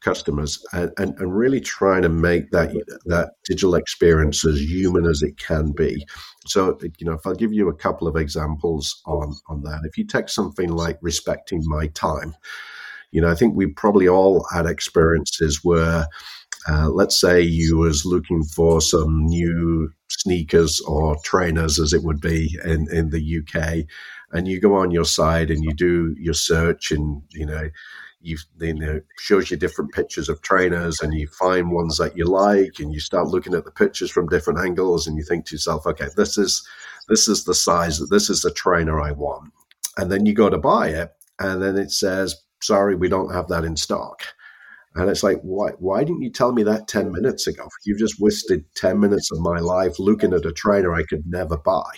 customers 0.01 0.65
and, 0.73 0.91
and, 0.97 1.15
and 1.19 1.37
really 1.37 1.61
trying 1.61 2.03
to 2.03 2.09
make 2.09 2.51
that 2.51 2.73
that 3.05 3.33
digital 3.45 3.75
experience 3.75 4.47
as 4.47 4.61
human 4.61 5.07
as 5.07 5.23
it 5.23 5.37
can 5.37 5.73
be. 5.73 6.05
So, 6.47 6.79
you 6.99 7.07
know, 7.07 7.13
if 7.13 7.27
I'll 7.27 7.35
give 7.35 7.53
you 7.53 7.69
a 7.69 7.75
couple 7.75 8.09
of 8.09 8.17
examples 8.17 9.01
on 9.07 9.35
on 9.49 9.63
that, 9.63 9.83
if 9.85 9.99
you 9.99 10.07
take 10.07 10.29
something 10.29 10.71
like 10.71 10.99
respecting 11.03 11.63
my 11.67 11.89
time, 11.89 12.35
you 13.11 13.21
know, 13.21 13.31
I 13.31 13.35
think 13.35 13.55
we 13.55 13.67
probably 13.67 14.09
all 14.09 14.47
had 14.53 14.67
experiences 14.67 15.61
where, 15.63 16.07
uh, 16.69 16.89
let's 16.91 17.19
say 17.19 17.41
you 17.41 17.79
was 17.79 18.05
looking 18.05 18.45
for 18.45 18.81
some 18.81 19.27
new 19.27 19.91
sneakers 20.09 20.81
or 20.83 21.17
trainers, 21.25 21.79
as 21.79 21.93
it 21.93 22.03
would 22.03 22.21
be 22.21 22.57
in, 22.65 22.87
in 22.93 23.11
the 23.11 23.41
UK, 23.41 23.85
and 24.33 24.47
you 24.47 24.61
go 24.61 24.75
on 24.75 24.91
your 24.91 25.05
site 25.05 25.51
and 25.51 25.65
you 25.65 25.73
do 25.75 26.15
your 26.19 26.35
search 26.35 26.91
and, 26.91 27.23
you 27.31 27.47
know, 27.47 27.69
you 28.23 28.37
you 28.61 28.75
know 28.75 29.01
shows 29.19 29.51
you 29.51 29.57
different 29.57 29.93
pictures 29.93 30.29
of 30.29 30.43
trainers 30.43 31.01
and 31.01 31.15
you 31.15 31.27
find 31.27 31.73
ones 31.73 31.97
that 31.97 32.17
you 32.17 32.25
like 32.25 32.79
and 32.79 32.93
you 32.93 33.01
start 33.01 33.29
looking 33.29 33.55
at 33.55 33.65
the 33.65 33.71
pictures 33.71 34.11
from 34.11 34.29
different 34.29 34.59
angles 34.59 35.07
and 35.07 35.17
you 35.17 35.25
think 35.25 35.47
to 35.47 35.55
yourself 35.55 35.87
okay 35.87 36.09
this 36.17 36.37
is 36.37 36.67
this 37.09 37.29
is 37.29 37.45
the 37.45 37.55
size 37.55 37.99
this 38.11 38.29
is 38.29 38.43
the 38.43 38.53
trainer 38.53 39.01
i 39.01 39.11
want. 39.11 39.51
And 39.97 40.11
then 40.11 40.25
you 40.25 40.35
go 40.35 40.49
to 40.49 40.59
buy 40.59 40.89
it 40.89 41.13
and 41.39 41.63
then 41.63 41.77
it 41.77 41.91
says 41.91 42.37
sorry, 42.63 42.95
we 42.95 43.09
don't 43.09 43.33
have 43.33 43.49
that 43.49 43.65
in 43.65 43.77
stock. 43.77 44.23
And 44.95 45.09
it's 45.09 45.23
like, 45.23 45.41
why, 45.43 45.71
why 45.79 46.03
didn't 46.03 46.23
you 46.23 46.31
tell 46.31 46.53
me 46.53 46.63
that 46.65 46.89
10 46.89 47.13
minutes 47.13 47.47
ago? 47.47 47.69
You've 47.85 47.99
just 47.99 48.21
wasted 48.21 48.65
10 48.75 48.99
minutes 48.99 49.31
of 49.31 49.39
my 49.41 49.61
life 49.61 49.99
looking 49.99 50.33
at 50.33 50.45
a 50.45 50.53
trainer 50.53 50.93
I 50.93 51.05
could 51.05 51.25
never 51.27 51.57
buy. 51.57 51.91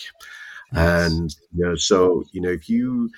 And, 0.75 1.35
you 1.54 1.64
know, 1.64 1.75
so, 1.75 2.25
you 2.33 2.40
know, 2.40 2.50
if 2.50 2.69
you 2.69 3.11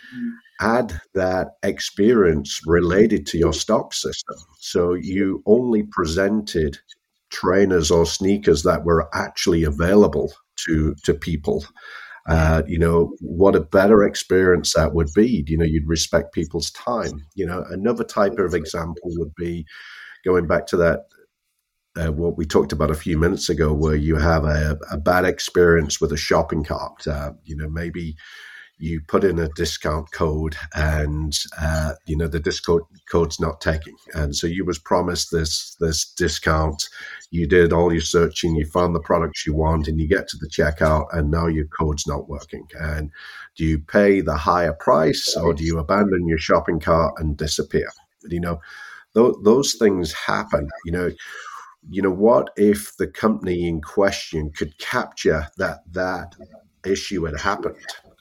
add 0.61 1.01
that 1.15 1.57
experience 1.63 2.61
related 2.67 3.27
to 3.29 3.39
your 3.39 3.53
stock 3.53 3.95
system, 3.95 4.37
so 4.59 4.95
you 4.95 5.43
only 5.47 5.85
presented 5.85 6.79
trainers 7.31 7.91
or 7.91 8.07
sneakers 8.07 8.63
that 8.65 8.85
were 8.85 9.09
actually 9.15 9.65
available 9.65 10.33
to, 10.67 10.95
to 11.05 11.15
people 11.15 11.65
uh, 12.27 12.63
you 12.67 12.79
know, 12.79 13.15
what 13.21 13.55
a 13.55 13.61
better 13.61 14.03
experience 14.03 14.75
that 14.75 14.95
would 14.95 15.13
be. 15.15 15.45
You 15.47 15.59
know, 15.59 15.65
you'd 15.65 15.89
respect 15.89 16.33
people's 16.33 16.71
time. 16.71 17.27
You 17.35 17.47
know, 17.47 17.65
another 17.71 18.05
type 18.05 18.39
of 18.39 18.55
example 18.55 19.11
would 19.17 19.35
be 19.35 19.67
going 20.25 20.47
back 20.47 20.67
to 20.69 20.77
that 20.79 21.01
uh, 21.97 22.13
what 22.13 22.37
we 22.37 22.45
talked 22.45 22.73
about 22.73 22.91
a 22.91 22.95
few 22.95 23.19
minutes 23.19 23.49
ago, 23.49 23.73
where 23.73 23.95
you 23.95 24.17
have 24.17 24.45
a, 24.45 24.79
a 24.91 24.99
bad 24.99 25.25
experience 25.25 26.01
with 26.01 26.13
a 26.13 26.17
shopping 26.17 26.65
cart. 26.65 27.07
Uh, 27.07 27.33
you 27.45 27.57
know, 27.57 27.69
maybe 27.69 28.17
you 28.79 29.01
put 29.01 29.25
in 29.25 29.39
a 29.39 29.49
discount 29.51 30.11
code 30.13 30.57
and 30.75 31.39
uh, 31.61 31.95
you 32.07 32.17
know 32.17 32.27
the 32.27 32.41
discount 32.41 32.83
code's 33.11 33.39
not 33.39 33.61
taking. 33.61 33.97
And 34.15 34.35
so 34.35 34.47
you 34.47 34.65
was 34.65 34.79
promised 34.79 35.31
this 35.31 35.77
this 35.81 36.05
discount. 36.05 36.89
You 37.31 37.47
did 37.47 37.73
all 37.73 37.93
your 37.93 38.03
searching 38.03 38.57
you 38.57 38.67
found 38.67 38.95
the 38.95 39.01
products 39.01 39.47
you 39.47 39.55
want 39.55 39.89
and 39.89 40.01
you 40.01 40.09
get 40.09 40.29
to 40.29 40.37
the 40.37 40.49
checkout 40.49 41.07
and 41.13 41.31
now 41.31 41.47
your 41.47 41.67
code's 41.67 42.07
not 42.07 42.29
working. 42.29 42.67
And 42.79 43.11
do 43.57 43.65
you 43.65 43.79
pay 43.79 44.21
the 44.21 44.37
higher 44.37 44.73
price 44.73 45.37
or 45.37 45.55
do 45.55 45.65
you 45.65 45.79
abandon 45.79 46.27
your 46.27 46.39
shopping 46.39 46.81
cart 46.81 47.15
and 47.19 47.37
disappear? 47.37 47.91
You 48.29 48.41
know 48.41 48.61
th- 49.15 49.37
those 49.45 49.75
things 49.75 50.13
happen. 50.13 50.69
You 50.85 50.93
know 50.93 51.11
you 51.91 52.03
know 52.03 52.11
what 52.11 52.51
if 52.57 52.97
the 52.97 53.07
company 53.07 53.69
in 53.69 53.81
question 53.81 54.51
could 54.51 54.77
capture 54.79 55.47
that 55.59 55.81
that 55.93 56.35
issue 56.85 57.25
had 57.25 57.39
happened 57.39 57.77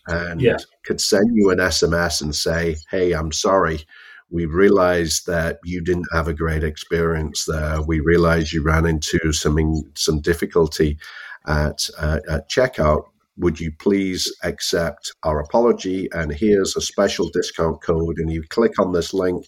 and 0.07 0.41
yeah. 0.41 0.57
could 0.83 0.99
send 0.99 1.29
you 1.33 1.49
an 1.49 1.59
SMS 1.59 2.21
and 2.21 2.35
say, 2.35 2.75
Hey, 2.89 3.13
I'm 3.13 3.31
sorry. 3.31 3.85
We 4.29 4.45
realized 4.45 5.27
that 5.27 5.59
you 5.63 5.81
didn't 5.81 6.07
have 6.11 6.27
a 6.27 6.33
great 6.33 6.63
experience 6.63 7.45
there. 7.45 7.81
We 7.81 7.99
realized 7.99 8.51
you 8.51 8.63
ran 8.63 8.85
into 8.85 9.31
some, 9.31 9.57
some 9.95 10.21
difficulty 10.21 10.97
at, 11.45 11.87
uh, 11.99 12.19
at 12.29 12.49
checkout. 12.49 13.03
Would 13.37 13.59
you 13.59 13.71
please 13.71 14.31
accept 14.43 15.11
our 15.23 15.39
apology? 15.39 16.09
And 16.13 16.33
here's 16.33 16.75
a 16.75 16.81
special 16.81 17.29
discount 17.29 17.81
code. 17.83 18.17
And 18.17 18.31
you 18.31 18.43
click 18.49 18.79
on 18.79 18.91
this 18.91 19.13
link, 19.13 19.45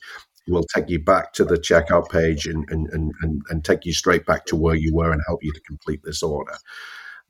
we'll 0.48 0.66
take 0.76 0.90
you 0.90 1.00
back 1.00 1.34
to 1.34 1.44
the 1.44 1.58
checkout 1.58 2.10
page 2.10 2.46
and, 2.46 2.66
and, 2.70 2.88
and, 2.92 3.42
and, 3.50 3.66
take 3.66 3.86
you 3.86 3.94
straight 3.94 4.26
back 4.28 4.46
to 4.46 4.56
where 4.56 4.76
you 4.76 4.94
were 4.94 5.12
and 5.12 5.22
help 5.28 5.44
you 5.44 5.52
to 5.52 5.60
complete 5.62 6.02
this 6.04 6.22
order 6.22 6.54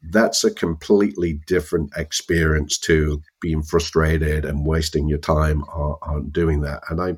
that's 0.10 0.44
a 0.44 0.54
completely 0.54 1.40
different 1.48 1.92
experience 1.96 2.78
to 2.80 3.22
being 3.42 3.64
frustrated 3.64 4.46
and 4.46 4.66
wasting 4.66 5.08
your 5.08 5.20
time 5.20 5.64
on, 5.64 5.98
on 6.02 6.30
doing 6.30 6.62
that. 6.62 6.84
And 6.90 7.02
I'm, 7.02 7.18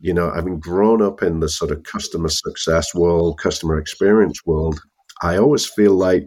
you 0.00 0.12
know, 0.12 0.32
having 0.32 0.58
grown 0.60 1.00
up 1.00 1.22
in 1.22 1.40
the 1.40 1.48
sort 1.48 1.70
of 1.70 1.82
customer 1.84 2.28
success 2.28 2.94
world, 2.94 3.38
customer 3.38 3.78
experience 3.78 4.44
world, 4.44 4.80
I 5.22 5.36
always 5.36 5.66
feel 5.66 5.94
like, 5.94 6.26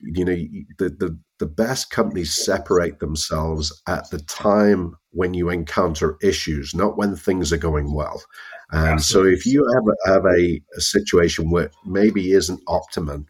you 0.00 0.24
know, 0.24 0.36
the, 0.78 0.88
the, 0.88 1.18
the 1.38 1.46
best 1.46 1.90
companies 1.90 2.32
separate 2.32 3.00
themselves 3.00 3.82
at 3.86 4.08
the 4.10 4.20
time 4.20 4.94
when 5.10 5.34
you 5.34 5.50
encounter 5.50 6.16
issues, 6.22 6.74
not 6.74 6.96
when 6.96 7.16
things 7.16 7.52
are 7.52 7.58
going 7.58 7.92
well. 7.92 8.22
And 8.72 8.94
Absolutely. 8.94 9.32
so 9.32 9.38
if 9.38 9.46
you 9.46 9.66
have, 9.74 10.14
have 10.14 10.24
a, 10.24 10.60
a 10.76 10.80
situation 10.80 11.50
where 11.50 11.70
maybe 11.84 12.32
isn't 12.32 12.62
optimum, 12.66 13.26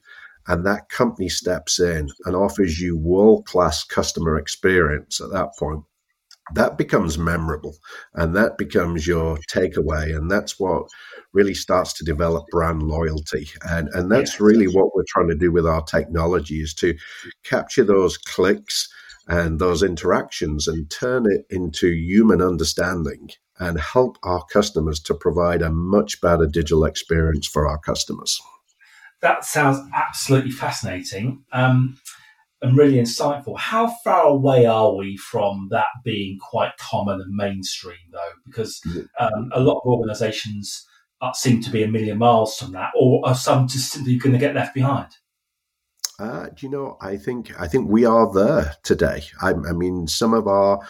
and 0.47 0.67
that 0.67 0.89
company 0.89 1.29
steps 1.29 1.79
in 1.79 2.09
and 2.25 2.35
offers 2.35 2.81
you 2.81 2.97
world 2.97 3.47
class 3.47 3.85
customer 3.85 4.39
experience 4.39 5.21
at 5.21 5.31
that 5.33 5.51
point, 5.59 5.85
that 6.55 6.77
becomes 6.77 7.19
memorable 7.19 7.77
and 8.15 8.35
that 8.35 8.59
becomes 8.59 9.07
your 9.07 9.39
takeaway. 9.53 10.15
And 10.15 10.31
that's 10.31 10.59
what 10.59 10.89
really 11.33 11.55
starts 11.55 11.93
to 11.95 12.05
develop 12.05 12.47
brand 12.51 12.83
loyalty. 12.83 13.49
And, 13.69 13.89
and 13.93 14.11
that's 14.11 14.41
really 14.41 14.67
what 14.67 14.95
we're 14.95 15.05
trying 15.09 15.29
to 15.29 15.37
do 15.37 15.53
with 15.53 15.67
our 15.67 15.83
technology 15.83 16.61
is 16.61 16.75
to 16.75 16.97
capture 17.45 17.85
those 17.85 18.19
clicks 18.19 18.89
and 19.29 19.61
those 19.61 19.83
interactions 19.83 20.67
and 20.67 20.91
turn 20.91 21.27
it 21.31 21.47
into 21.51 21.89
human 21.89 22.43
understanding 22.43 23.29
and 23.61 23.79
help 23.79 24.17
our 24.25 24.43
customers 24.53 24.99
to 25.01 25.15
provide 25.15 25.63
a 25.63 25.71
much 25.71 26.21
better 26.21 26.47
digital 26.47 26.85
experience 26.85 27.47
for 27.47 27.69
our 27.69 27.79
customers 27.79 28.41
that 29.23 29.45
sounds 29.45 29.79
absolutely 29.95 30.51
fascinating 30.51 31.45
um, 31.53 31.99
and 32.63 32.77
really 32.77 32.97
insightful. 32.97 33.59
How 33.59 33.89
far 34.05 34.25
away 34.25 34.67
are 34.67 34.95
we 34.95 35.17
from 35.17 35.69
that 35.71 35.89
being 36.05 36.39
quite 36.39 36.77
common 36.79 37.21
and 37.21 37.35
mainstream, 37.35 37.99
though? 38.13 38.33
Because 38.47 38.81
um, 39.19 39.51
a 39.53 39.61
lot 39.61 39.81
of 39.81 39.87
organisations 39.87 40.87
seem 41.35 41.61
to 41.63 41.71
be 41.71 41.83
a 41.83 41.89
million 41.89 42.19
miles 42.19 42.57
from 42.57 42.73
that, 42.73 42.91
or 42.99 43.27
are 43.27 43.35
some 43.35 43.69
just 43.69 43.93
simply 43.93 44.17
going 44.17 44.33
to 44.33 44.39
get 44.39 44.55
left 44.55 44.75
behind? 44.75 45.09
Uh, 46.19 46.49
you 46.59 46.69
know, 46.69 46.99
I 47.01 47.17
think 47.17 47.51
I 47.59 47.67
think 47.67 47.91
we 47.91 48.05
are 48.05 48.33
there 48.33 48.77
today. 48.83 49.23
I, 49.41 49.51
I 49.51 49.73
mean, 49.73 50.07
some 50.07 50.35
of 50.35 50.47
our 50.47 50.81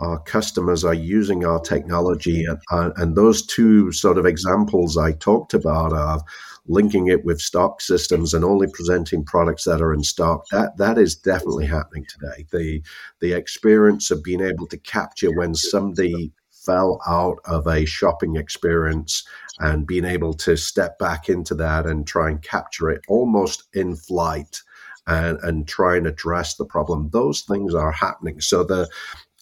our 0.00 0.18
customers 0.20 0.84
are 0.84 0.94
using 0.94 1.44
our 1.44 1.60
technology, 1.60 2.44
and, 2.70 2.92
and 2.96 3.16
those 3.16 3.46
two 3.46 3.92
sort 3.92 4.18
of 4.18 4.26
examples 4.26 4.98
I 4.98 5.12
talked 5.12 5.54
about 5.54 5.92
are 5.92 6.22
linking 6.66 7.08
it 7.08 7.24
with 7.24 7.40
stock 7.40 7.80
systems 7.80 8.32
and 8.32 8.44
only 8.44 8.66
presenting 8.72 9.24
products 9.24 9.64
that 9.64 9.82
are 9.82 9.92
in 9.92 10.02
stock 10.02 10.44
that 10.50 10.76
that 10.78 10.96
is 10.96 11.14
definitely 11.14 11.66
happening 11.66 12.04
today 12.08 12.46
the 12.52 12.82
the 13.20 13.32
experience 13.32 14.10
of 14.10 14.24
being 14.24 14.40
able 14.40 14.66
to 14.66 14.78
capture 14.78 15.30
when 15.36 15.54
somebody 15.54 16.32
fell 16.64 17.00
out 17.06 17.38
of 17.44 17.66
a 17.66 17.84
shopping 17.84 18.36
experience 18.36 19.26
and 19.58 19.86
being 19.86 20.04
able 20.04 20.32
to 20.34 20.56
step 20.56 20.98
back 20.98 21.28
into 21.28 21.54
that 21.54 21.86
and 21.86 22.06
try 22.06 22.30
and 22.30 22.42
capture 22.42 22.90
it 22.90 23.02
almost 23.08 23.64
in 23.74 23.94
flight 23.94 24.60
and, 25.06 25.38
and 25.42 25.68
try 25.68 25.96
and 25.96 26.06
address 26.06 26.56
the 26.56 26.64
problem. 26.64 27.10
Those 27.12 27.42
things 27.42 27.74
are 27.74 27.92
happening. 27.92 28.40
So 28.40 28.64
the 28.64 28.88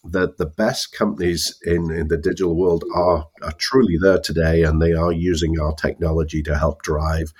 that 0.05 0.37
the 0.37 0.47
best 0.47 0.93
companies 0.93 1.59
in, 1.65 1.91
in 1.91 2.09
the 2.09 2.17
digital 2.17 2.57
world 2.57 2.85
are, 2.95 3.29
are 3.43 3.53
truly 3.59 3.97
there 4.01 4.19
today 4.19 4.63
and 4.63 4.83
they 4.83 4.93
are 4.93 5.13
using 5.13 5.61
our 5.61 5.75
technology 5.75 6.43
to 6.43 6.59
help 6.59 6.83
drive 6.83 7.33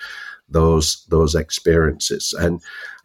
those 0.49 1.07
those 1.09 1.35
experiences. 1.35 2.35
And 2.39 2.61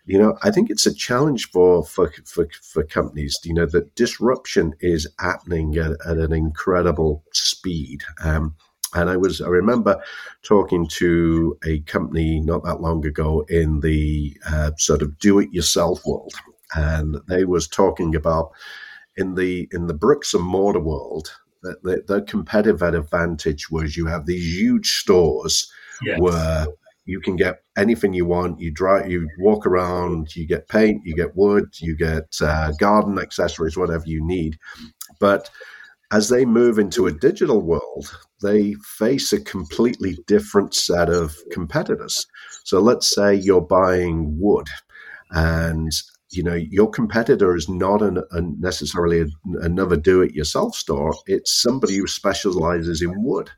you 0.07 0.17
know 0.17 0.37
i 0.41 0.49
think 0.49 0.69
it's 0.69 0.85
a 0.85 0.93
challenge 0.93 1.49
for 1.51 1.83
for 1.83 2.11
for, 2.25 2.47
for 2.63 2.81
companies 2.83 3.37
you 3.43 3.53
know 3.53 3.65
that 3.65 3.93
disruption 3.95 4.73
is 4.79 5.05
happening 5.19 5.75
at, 5.77 5.91
at 6.05 6.17
an 6.17 6.31
incredible 6.31 7.23
speed. 7.33 8.03
Um, 8.23 8.55
and 8.93 9.09
I 9.09 9.17
was 9.17 9.41
I 9.41 9.47
remember 9.47 10.01
talking 10.43 10.87
to 10.93 11.57
a 11.65 11.81
company 11.81 12.39
not 12.39 12.63
that 12.63 12.81
long 12.81 13.05
ago 13.05 13.45
in 13.49 13.81
the 13.81 14.35
uh, 14.49 14.71
sort 14.77 15.01
of 15.01 15.19
do-it-yourself 15.19 16.05
world, 16.05 16.33
and 16.73 17.17
they 17.27 17.43
was 17.43 17.67
talking 17.67 18.15
about 18.15 18.51
in 19.17 19.35
the 19.35 19.67
in 19.71 19.87
the 19.87 19.93
bricks 19.93 20.33
and 20.33 20.43
mortar 20.43 20.79
world, 20.79 21.31
the, 21.63 22.03
the, 22.07 22.21
competitive 22.23 22.81
advantage 22.81 23.69
was 23.69 23.97
you 23.97 24.05
have 24.05 24.25
these 24.25 24.57
huge 24.57 24.97
stores 24.97 25.71
yes. 26.03 26.19
where 26.19 26.67
you 27.05 27.19
can 27.19 27.35
get 27.35 27.61
anything 27.77 28.13
you 28.13 28.25
want. 28.25 28.59
You 28.59 28.71
drive, 28.71 29.09
you 29.09 29.27
walk 29.39 29.65
around, 29.65 30.35
you 30.35 30.45
get 30.45 30.67
paint, 30.67 31.01
you 31.05 31.15
get 31.15 31.35
wood, 31.35 31.69
you 31.79 31.95
get 31.95 32.35
uh, 32.41 32.73
garden 32.73 33.17
accessories, 33.17 33.77
whatever 33.77 34.03
you 34.05 34.25
need. 34.25 34.57
But 35.19 35.49
as 36.11 36.29
they 36.29 36.45
move 36.45 36.79
into 36.79 37.07
a 37.07 37.11
digital 37.11 37.61
world, 37.61 38.17
they 38.41 38.75
face 38.75 39.33
a 39.33 39.41
completely 39.41 40.17
different 40.27 40.73
set 40.73 41.09
of 41.09 41.35
competitors. 41.51 42.25
So 42.63 42.79
let's 42.79 43.13
say 43.13 43.35
you're 43.35 43.61
buying 43.61 44.39
wood 44.39 44.67
and 45.31 45.91
you 46.29 46.43
know 46.43 46.53
your 46.53 46.89
competitor 46.89 47.55
is 47.55 47.69
not 47.69 48.01
an, 48.01 48.23
a 48.31 48.41
necessarily 48.41 49.21
a, 49.21 49.27
another 49.61 49.97
do-it-yourself 49.97 50.75
store. 50.75 51.13
It's 51.25 51.61
somebody 51.61 51.97
who 51.97 52.07
specializes 52.07 53.01
in 53.01 53.23
wood. 53.23 53.49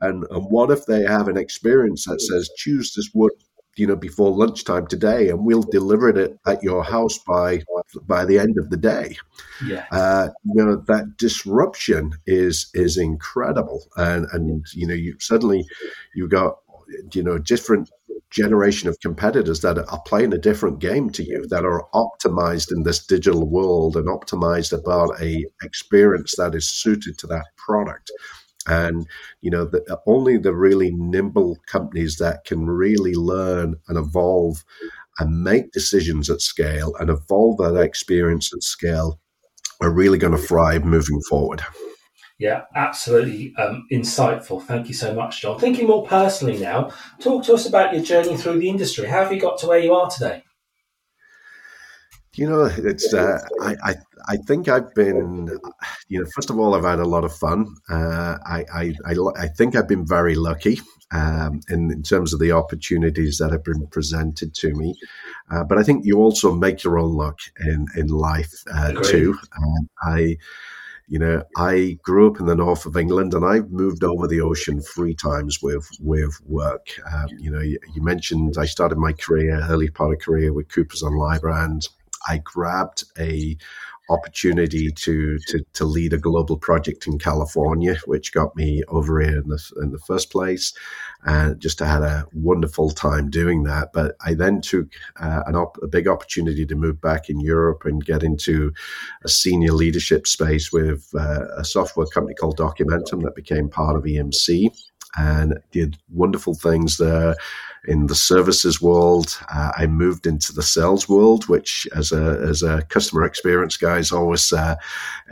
And, 0.00 0.24
and 0.30 0.46
what 0.50 0.70
if 0.70 0.86
they 0.86 1.04
have 1.04 1.28
an 1.28 1.36
experience 1.36 2.06
that 2.06 2.20
says 2.20 2.50
choose 2.56 2.92
this 2.94 3.10
wood 3.14 3.32
you 3.76 3.86
know 3.86 3.96
before 3.96 4.30
lunchtime 4.30 4.86
today 4.86 5.28
and 5.28 5.46
we'll 5.46 5.62
deliver 5.62 6.08
it 6.10 6.38
at 6.46 6.62
your 6.62 6.84
house 6.84 7.18
by 7.18 7.62
by 8.06 8.24
the 8.24 8.38
end 8.38 8.58
of 8.58 8.70
the 8.70 8.76
day. 8.76 9.16
Yeah. 9.64 9.86
Uh, 9.90 10.28
you 10.44 10.64
know 10.64 10.82
that 10.88 11.16
disruption 11.16 12.12
is 12.26 12.70
is 12.74 12.96
incredible. 12.96 13.84
And 13.96 14.26
and 14.32 14.64
you 14.74 14.86
know 14.86 14.94
you 14.94 15.16
suddenly 15.20 15.64
you 16.14 16.28
got 16.28 16.56
you 17.12 17.22
know 17.22 17.38
different 17.38 17.90
generation 18.30 18.88
of 18.88 18.98
competitors 19.00 19.60
that 19.60 19.78
are 19.78 20.02
playing 20.06 20.32
a 20.32 20.38
different 20.38 20.78
game 20.78 21.10
to 21.10 21.22
you 21.22 21.46
that 21.48 21.64
are 21.64 21.86
optimized 21.94 22.72
in 22.72 22.82
this 22.82 23.04
digital 23.04 23.48
world 23.48 23.96
and 23.96 24.08
optimized 24.08 24.72
about 24.72 25.20
a 25.20 25.44
experience 25.62 26.34
that 26.36 26.54
is 26.54 26.68
suited 26.68 27.18
to 27.18 27.26
that 27.26 27.44
product. 27.56 28.10
And 28.66 29.06
you 29.40 29.50
know 29.50 29.64
the, 29.64 29.98
only 30.06 30.38
the 30.38 30.54
really 30.54 30.92
nimble 30.92 31.58
companies 31.66 32.16
that 32.16 32.44
can 32.44 32.66
really 32.66 33.14
learn 33.14 33.74
and 33.88 33.98
evolve 33.98 34.64
and 35.18 35.44
make 35.44 35.72
decisions 35.72 36.30
at 36.30 36.40
scale 36.40 36.94
and 36.98 37.10
evolve 37.10 37.58
that 37.58 37.76
experience 37.76 38.52
at 38.54 38.62
scale 38.62 39.20
are 39.80 39.90
really 39.90 40.16
going 40.16 40.32
to 40.32 40.38
thrive 40.38 40.84
moving 40.84 41.20
forward 41.28 41.62
yeah, 42.38 42.62
absolutely 42.74 43.54
um, 43.56 43.86
insightful. 43.92 44.62
Thank 44.62 44.88
you 44.88 44.94
so 44.94 45.14
much, 45.14 45.42
John. 45.42 45.58
Thinking 45.58 45.86
more 45.86 46.06
personally 46.06 46.58
now, 46.58 46.90
talk 47.20 47.44
to 47.44 47.54
us 47.54 47.66
about 47.66 47.94
your 47.94 48.02
journey 48.02 48.36
through 48.36 48.58
the 48.58 48.68
industry. 48.68 49.06
How 49.06 49.22
have 49.22 49.32
you 49.32 49.40
got 49.40 49.58
to 49.58 49.66
where 49.66 49.78
you 49.78 49.94
are 49.94 50.10
today? 50.10 50.42
You 52.34 52.48
know, 52.48 52.64
it's 52.64 53.12
uh, 53.12 53.38
I, 53.60 53.76
I, 53.84 53.94
I 54.26 54.36
think 54.38 54.66
I've 54.66 54.94
been, 54.94 55.48
you 56.08 56.20
know, 56.20 56.26
first 56.34 56.48
of 56.48 56.58
all, 56.58 56.74
I've 56.74 56.84
had 56.84 56.98
a 56.98 57.04
lot 57.04 57.24
of 57.24 57.36
fun. 57.36 57.66
Uh, 57.90 58.38
I, 58.46 58.64
I, 58.72 58.94
I, 59.04 59.14
I, 59.36 59.48
think 59.48 59.76
I've 59.76 59.88
been 59.88 60.06
very 60.06 60.34
lucky 60.34 60.80
um, 61.12 61.60
in, 61.68 61.90
in, 61.92 62.02
terms 62.02 62.32
of 62.32 62.40
the 62.40 62.52
opportunities 62.52 63.36
that 63.36 63.52
have 63.52 63.64
been 63.64 63.86
presented 63.88 64.54
to 64.54 64.72
me. 64.72 64.94
Uh, 65.50 65.64
but 65.64 65.76
I 65.76 65.82
think 65.82 66.06
you 66.06 66.20
also 66.20 66.54
make 66.54 66.82
your 66.82 66.98
own 66.98 67.12
luck 67.12 67.38
in 67.60 67.86
in 67.96 68.06
life 68.06 68.54
uh, 68.72 68.92
too. 68.92 69.38
Um, 69.58 69.90
I 70.02 70.38
you 71.12 71.18
know, 71.18 71.42
I 71.58 71.98
grew 72.02 72.30
up 72.30 72.40
in 72.40 72.46
the 72.46 72.56
north 72.56 72.86
of 72.86 72.96
England, 72.96 73.34
and 73.34 73.44
I've 73.44 73.70
moved 73.70 74.02
over 74.02 74.26
the 74.26 74.40
ocean 74.40 74.80
three 74.80 75.14
times 75.14 75.58
with 75.62 75.86
with 76.00 76.40
work. 76.46 76.86
Um, 77.12 77.28
you 77.38 77.50
know, 77.50 77.60
you, 77.60 77.78
you, 77.94 78.02
mentioned 78.02 78.56
I 78.56 78.64
started 78.64 78.96
my 78.96 79.12
career, 79.12 79.60
early 79.68 79.90
part 79.90 80.14
of 80.14 80.20
career 80.20 80.54
with 80.54 80.70
Coopers 80.70 81.02
and 81.02 81.12
Lybrand. 81.12 81.90
I 82.28 82.38
grabbed 82.38 83.04
a 83.18 83.56
opportunity 84.10 84.90
to, 84.90 85.38
to 85.46 85.64
to 85.72 85.84
lead 85.84 86.12
a 86.12 86.18
global 86.18 86.58
project 86.58 87.06
in 87.06 87.18
California, 87.18 87.96
which 88.04 88.32
got 88.32 88.54
me 88.56 88.82
over 88.88 89.20
here 89.20 89.38
in 89.38 89.48
the 89.48 89.62
in 89.80 89.90
the 89.90 89.98
first 89.98 90.30
place, 90.30 90.72
and 91.24 91.58
just 91.60 91.78
had 91.78 92.02
a 92.02 92.26
wonderful 92.32 92.90
time 92.90 93.30
doing 93.30 93.62
that. 93.64 93.92
But 93.92 94.16
I 94.24 94.34
then 94.34 94.60
took 94.60 94.88
uh, 95.20 95.42
an 95.46 95.56
op- 95.56 95.78
a 95.82 95.86
big 95.86 96.08
opportunity 96.08 96.66
to 96.66 96.74
move 96.74 97.00
back 97.00 97.28
in 97.30 97.40
Europe 97.40 97.84
and 97.84 98.04
get 98.04 98.22
into 98.22 98.72
a 99.24 99.28
senior 99.28 99.72
leadership 99.72 100.26
space 100.26 100.72
with 100.72 101.08
uh, 101.14 101.46
a 101.56 101.64
software 101.64 102.06
company 102.06 102.34
called 102.34 102.58
Documentum 102.58 103.22
that 103.22 103.34
became 103.34 103.68
part 103.68 103.96
of 103.96 104.04
EMC 104.04 104.70
and 105.16 105.58
did 105.72 105.98
wonderful 106.10 106.54
things 106.54 106.96
there 106.96 107.34
in 107.86 108.06
the 108.06 108.14
services 108.14 108.80
world. 108.80 109.38
Uh, 109.52 109.72
I 109.76 109.86
moved 109.86 110.26
into 110.26 110.52
the 110.52 110.62
sales 110.62 111.08
world, 111.08 111.48
which 111.48 111.86
as 111.94 112.12
a 112.12 112.38
as 112.48 112.62
a 112.62 112.82
customer 112.82 113.24
experience 113.24 113.76
guy 113.76 113.98
is 113.98 114.12
always 114.12 114.52
uh, 114.52 114.76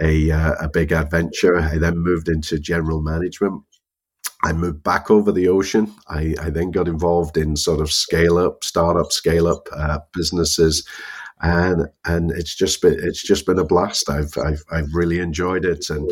a 0.00 0.30
uh, 0.30 0.54
a 0.60 0.68
big 0.68 0.92
adventure. 0.92 1.58
I 1.58 1.78
then 1.78 1.98
moved 1.98 2.28
into 2.28 2.58
general 2.58 3.02
management. 3.02 3.62
I 4.42 4.52
moved 4.52 4.82
back 4.82 5.10
over 5.10 5.32
the 5.32 5.48
ocean. 5.48 5.94
I, 6.08 6.34
I 6.40 6.48
then 6.48 6.70
got 6.70 6.88
involved 6.88 7.36
in 7.36 7.56
sort 7.56 7.80
of 7.80 7.92
scale 7.92 8.38
up, 8.38 8.64
startup, 8.64 9.12
scale 9.12 9.46
up 9.46 9.68
uh, 9.76 9.98
businesses 10.14 10.86
and 11.42 11.86
and 12.04 12.30
it's 12.32 12.54
just 12.54 12.82
been 12.82 12.98
it's 13.02 13.22
just 13.22 13.46
been 13.46 13.58
a 13.58 13.64
blast. 13.64 14.08
I've 14.10 14.36
I've, 14.38 14.62
I've 14.70 14.94
really 14.94 15.20
enjoyed 15.20 15.64
it, 15.64 15.88
and 15.90 16.10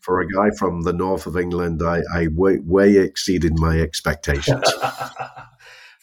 for 0.00 0.20
a 0.20 0.26
guy 0.26 0.50
from 0.56 0.82
the 0.82 0.92
north 0.92 1.26
of 1.26 1.36
England, 1.36 1.82
I, 1.82 2.02
I 2.14 2.28
way, 2.28 2.58
way 2.64 2.96
exceeded 2.96 3.58
my 3.58 3.78
expectations. 3.80 4.64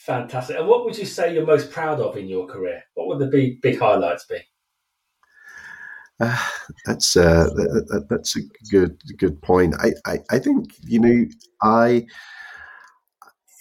Fantastic. 0.05 0.57
And 0.57 0.67
what 0.67 0.85
would 0.85 0.95
you 0.95 1.05
say 1.05 1.33
you're 1.33 1.47
most 1.47 1.71
proud 1.71 1.99
of 1.99 2.15
in 2.15 2.27
your 2.27 2.45
career? 2.45 2.83
What 2.93 3.07
would 3.07 3.19
the 3.19 3.25
big, 3.25 3.59
big 3.61 3.79
highlights 3.79 4.25
be? 4.25 4.37
Uh, 6.19 6.37
that's 6.85 7.17
uh, 7.17 7.49
that, 7.55 8.05
that's 8.07 8.37
a 8.37 8.41
good 8.69 9.01
good 9.17 9.41
point. 9.41 9.73
I, 9.79 9.93
I, 10.05 10.19
I 10.29 10.39
think 10.39 10.73
you 10.83 10.99
know 10.99 11.25
I 11.61 12.05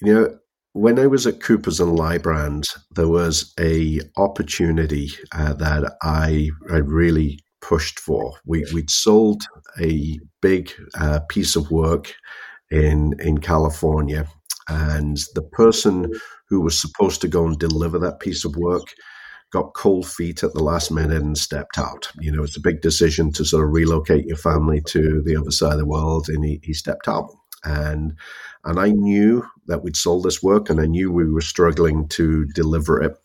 you 0.02 0.14
know 0.14 0.38
when 0.72 0.98
I 0.98 1.06
was 1.06 1.26
at 1.26 1.40
Coopers 1.40 1.80
and 1.80 1.98
Lybrand, 1.98 2.64
there 2.94 3.08
was 3.08 3.54
a 3.58 4.00
opportunity 4.16 5.10
uh, 5.32 5.54
that 5.54 5.96
I 6.02 6.50
I 6.70 6.76
really 6.76 7.40
pushed 7.62 7.98
for. 7.98 8.34
We 8.44 8.66
we'd 8.72 8.90
sold 8.90 9.42
a 9.80 10.20
big 10.42 10.70
uh, 11.00 11.20
piece 11.28 11.56
of 11.56 11.70
work 11.70 12.14
in 12.70 13.14
in 13.18 13.38
California, 13.38 14.28
and 14.68 15.18
the 15.34 15.42
person 15.42 16.12
who 16.48 16.60
was 16.60 16.80
supposed 16.80 17.20
to 17.20 17.28
go 17.28 17.46
and 17.46 17.58
deliver 17.58 17.98
that 17.98 18.20
piece 18.20 18.44
of 18.44 18.56
work 18.56 18.94
got 19.50 19.74
cold 19.74 20.06
feet 20.06 20.42
at 20.42 20.52
the 20.52 20.62
last 20.62 20.90
minute 20.90 21.22
and 21.22 21.38
stepped 21.38 21.78
out. 21.78 22.10
You 22.20 22.32
know, 22.32 22.42
it's 22.42 22.56
a 22.56 22.60
big 22.60 22.80
decision 22.80 23.30
to 23.32 23.44
sort 23.44 23.64
of 23.64 23.70
relocate 23.70 24.26
your 24.26 24.36
family 24.36 24.80
to 24.88 25.22
the 25.24 25.36
other 25.36 25.52
side 25.52 25.74
of 25.74 25.78
the 25.78 25.86
world, 25.86 26.28
and 26.28 26.44
he, 26.44 26.60
he 26.62 26.74
stepped 26.74 27.06
out. 27.08 27.30
And 27.62 28.16
and 28.64 28.78
I 28.80 28.90
knew 28.90 29.46
that 29.66 29.82
we'd 29.82 29.96
sold 29.96 30.24
this 30.24 30.42
work, 30.42 30.70
and 30.70 30.80
I 30.80 30.86
knew 30.86 31.10
we 31.12 31.30
were 31.30 31.40
struggling 31.40 32.08
to 32.08 32.46
deliver 32.46 33.00
it. 33.00 33.16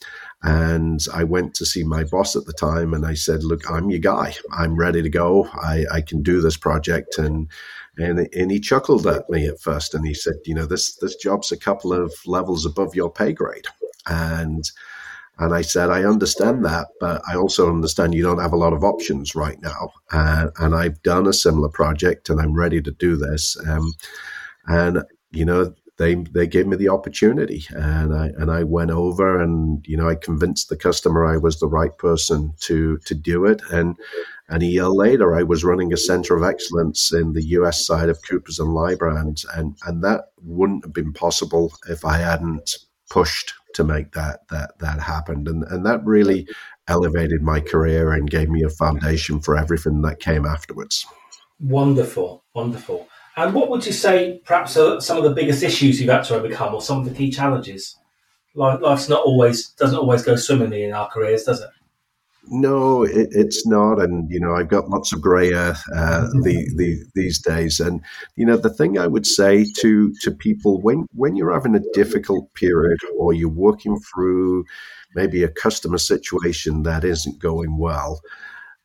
And 0.41 1.05
I 1.13 1.25
went 1.25 1.53
to 1.55 1.65
see 1.65 1.83
my 1.83 2.05
boss 2.05 2.35
at 2.35 2.45
the 2.45 2.53
time 2.53 2.93
and 2.93 3.05
I 3.05 3.13
said, 3.13 3.43
Look, 3.43 3.69
I'm 3.69 3.89
your 3.89 3.99
guy. 3.99 4.35
I'm 4.53 4.77
ready 4.77 5.01
to 5.01 5.09
go. 5.09 5.49
I, 5.53 5.85
I 5.91 6.01
can 6.01 6.23
do 6.23 6.39
this 6.39 6.55
project. 6.55 7.17
And, 7.17 7.49
and, 7.97 8.19
and 8.33 8.51
he 8.51 8.59
chuckled 8.59 9.05
at 9.05 9.29
me 9.29 9.47
at 9.47 9.59
first 9.59 9.93
and 9.93 10.07
he 10.07 10.13
said, 10.13 10.35
You 10.45 10.55
know, 10.55 10.65
this, 10.65 10.95
this 10.95 11.15
job's 11.15 11.51
a 11.51 11.57
couple 11.57 11.91
of 11.91 12.13
levels 12.25 12.65
above 12.65 12.95
your 12.95 13.11
pay 13.11 13.33
grade. 13.33 13.65
And, 14.07 14.63
and 15.39 15.53
I 15.53 15.61
said, 15.61 15.89
I 15.89 16.03
understand 16.03 16.63
that, 16.65 16.87
but 17.01 17.21
I 17.29 17.35
also 17.35 17.69
understand 17.69 18.13
you 18.13 18.23
don't 18.23 18.39
have 18.39 18.53
a 18.53 18.57
lot 18.57 18.73
of 18.73 18.83
options 18.83 19.35
right 19.35 19.61
now. 19.61 19.91
Uh, 20.11 20.47
and 20.59 20.73
I've 20.73 21.01
done 21.03 21.27
a 21.27 21.33
similar 21.33 21.69
project 21.69 22.29
and 22.29 22.39
I'm 22.39 22.53
ready 22.53 22.81
to 22.81 22.91
do 22.91 23.17
this. 23.17 23.57
Um, 23.67 23.93
and, 24.67 25.03
you 25.31 25.43
know, 25.43 25.73
they 25.99 26.15
they 26.15 26.47
gave 26.47 26.65
me 26.65 26.77
the 26.77 26.89
opportunity 26.89 27.65
and 27.71 28.15
I 28.15 28.27
and 28.37 28.49
I 28.49 28.63
went 28.63 28.89
over 28.89 29.39
and 29.39 29.85
you 29.85 29.97
know 29.97 30.09
I 30.09 30.15
convinced 30.15 30.69
the 30.69 30.77
customer 30.77 31.25
I 31.25 31.37
was 31.37 31.59
the 31.59 31.67
right 31.67 31.95
person 31.97 32.53
to 32.61 32.97
to 32.99 33.13
do 33.13 33.45
it. 33.45 33.61
And 33.71 33.97
and 34.47 34.63
a 34.63 34.65
year 34.65 34.87
later 34.87 35.35
I 35.35 35.43
was 35.43 35.65
running 35.65 35.93
a 35.93 35.97
center 35.97 36.35
of 36.35 36.43
excellence 36.43 37.11
in 37.11 37.33
the 37.33 37.43
US 37.57 37.85
side 37.85 38.09
of 38.09 38.23
Coopers 38.23 38.59
and 38.59 38.69
Lybrand 38.69 39.45
and 39.55 39.77
and 39.85 40.03
that 40.03 40.31
wouldn't 40.41 40.85
have 40.85 40.93
been 40.93 41.13
possible 41.13 41.73
if 41.89 42.05
I 42.05 42.17
hadn't 42.17 42.77
pushed 43.09 43.53
to 43.75 43.83
make 43.83 44.13
that 44.13 44.47
that 44.49 44.79
that 44.79 45.01
happen 45.01 45.45
and 45.47 45.63
and 45.65 45.85
that 45.85 46.03
really 46.05 46.47
elevated 46.87 47.41
my 47.41 47.59
career 47.59 48.13
and 48.13 48.31
gave 48.31 48.49
me 48.49 48.63
a 48.63 48.69
foundation 48.69 49.41
for 49.41 49.57
everything 49.57 50.01
that 50.03 50.21
came 50.21 50.45
afterwards. 50.45 51.05
Wonderful 51.59 52.45
wonderful 52.55 53.09
and 53.43 53.53
what 53.53 53.69
would 53.69 53.85
you 53.85 53.93
say, 53.93 54.41
perhaps, 54.45 54.77
are 54.77 54.99
some 55.01 55.17
of 55.17 55.23
the 55.23 55.31
biggest 55.31 55.63
issues 55.63 55.99
you've 55.99 56.09
had 56.09 56.23
to 56.25 56.35
overcome, 56.35 56.75
or 56.75 56.81
some 56.81 56.99
of 56.99 57.05
the 57.05 57.15
key 57.15 57.31
challenges? 57.31 57.95
life's 58.55 59.09
not 59.09 59.23
always 59.23 59.69
doesn't 59.71 59.99
always 59.99 60.23
go 60.23 60.35
swimmingly 60.35 60.83
in 60.83 60.93
our 60.93 61.07
careers, 61.09 61.43
does 61.43 61.61
it? 61.61 61.69
No, 62.51 63.03
it, 63.03 63.27
it's 63.31 63.65
not, 63.67 64.01
and 64.01 64.29
you 64.31 64.39
know 64.39 64.55
I've 64.55 64.69
got 64.69 64.89
lots 64.89 65.13
of 65.13 65.21
grey 65.21 65.51
hair 65.51 65.75
uh, 65.95 66.27
the, 66.41 66.67
the, 66.77 66.97
these 67.13 67.39
days, 67.39 67.79
and 67.79 68.01
you 68.35 68.45
know 68.45 68.57
the 68.57 68.73
thing 68.73 68.97
I 68.97 69.07
would 69.07 69.27
say 69.27 69.65
to 69.79 70.13
to 70.21 70.31
people 70.31 70.81
when 70.81 71.05
when 71.13 71.35
you're 71.35 71.53
having 71.53 71.75
a 71.75 71.91
difficult 71.93 72.51
period 72.55 72.99
or 73.17 73.33
you're 73.33 73.49
working 73.49 73.99
through 73.99 74.65
maybe 75.15 75.43
a 75.43 75.49
customer 75.49 75.97
situation 75.97 76.83
that 76.83 77.03
isn't 77.03 77.39
going 77.39 77.77
well, 77.77 78.19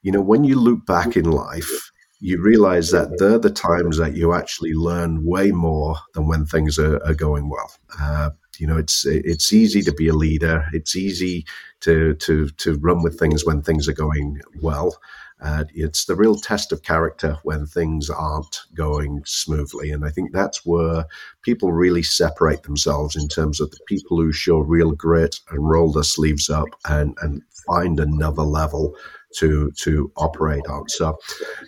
you 0.03 0.13
know 0.13 0.21
when 0.21 0.45
you 0.45 0.61
look 0.61 0.85
back 0.85 1.17
in 1.17 1.31
life, 1.31 1.91
you 2.25 2.41
realize 2.41 2.91
that 2.91 3.19
they're 3.19 3.39
the 3.39 3.51
times 3.51 3.99
that 3.99 4.17
you 4.17 4.33
actually 4.33 4.73
learn 4.73 5.27
way 5.27 5.51
more 5.51 5.95
than 6.15 6.27
when 6.27 6.47
things 6.47 6.79
are, 6.79 6.97
are 7.05 7.15
going 7.15 7.51
well. 7.51 7.71
Uh, 8.01 8.31
you 8.59 8.67
know, 8.67 8.79
it's 8.79 9.05
it's 9.05 9.53
easy 9.53 9.83
to 9.83 9.93
be 9.93 10.09
a 10.09 10.15
leader. 10.15 10.65
It's 10.73 10.97
easy 10.97 11.45
to 11.81 12.15
to 12.15 12.49
to 12.49 12.79
run 12.79 13.03
with 13.03 13.19
things 13.19 13.45
when 13.45 13.61
things 13.61 13.89
are 13.89 13.93
going 14.07 14.41
well. 14.63 14.97
Uh, 15.43 15.65
it's 15.75 16.07
the 16.07 16.17
real 16.17 16.37
test 16.37 16.73
of 16.73 16.83
character 16.83 17.37
when 17.43 17.67
things 17.67 18.09
aren't 18.09 18.61
going 18.73 19.23
smoothly, 19.27 19.91
and 19.91 20.03
I 20.07 20.09
think 20.09 20.33
that's 20.33 20.65
where 20.65 21.05
people 21.43 21.73
really 21.73 22.03
separate 22.03 22.63
themselves 22.63 23.17
in 23.17 23.29
terms 23.29 23.61
of 23.61 23.71
the 23.71 23.81
people 23.87 24.17
who 24.17 24.33
show 24.33 24.61
real 24.61 24.93
grit 24.93 25.41
and 25.51 25.69
roll 25.69 25.93
their 25.93 26.05
sleeves 26.05 26.49
up 26.49 26.69
and 26.89 27.19
and 27.21 27.43
find 27.67 28.01
another 28.01 28.45
level 28.45 28.95
to 29.39 29.71
to 29.79 30.11
operate 30.17 30.67
on. 30.69 30.89
So, 30.89 31.17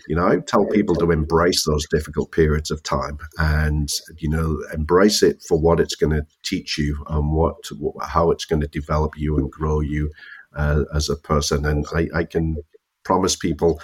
you 0.07 0.15
know, 0.15 0.27
I 0.27 0.37
tell 0.39 0.65
people 0.67 0.95
to 0.95 1.11
embrace 1.11 1.63
those 1.65 1.85
difficult 1.91 2.31
periods 2.31 2.71
of 2.71 2.83
time 2.83 3.17
and 3.37 3.89
you 4.17 4.29
know 4.29 4.57
embrace 4.73 5.23
it 5.23 5.43
for 5.47 5.59
what 5.59 5.79
it's 5.79 5.95
going 5.95 6.13
to 6.13 6.25
teach 6.43 6.77
you 6.77 7.03
and 7.09 7.31
what 7.31 7.55
how 8.01 8.31
it's 8.31 8.45
going 8.45 8.61
to 8.61 8.67
develop 8.67 9.17
you 9.17 9.37
and 9.37 9.51
grow 9.51 9.79
you 9.79 10.11
uh, 10.55 10.83
as 10.93 11.09
a 11.09 11.15
person. 11.15 11.65
And 11.65 11.85
I, 11.93 12.07
I 12.13 12.23
can 12.23 12.57
promise 13.07 13.37
people. 13.37 13.79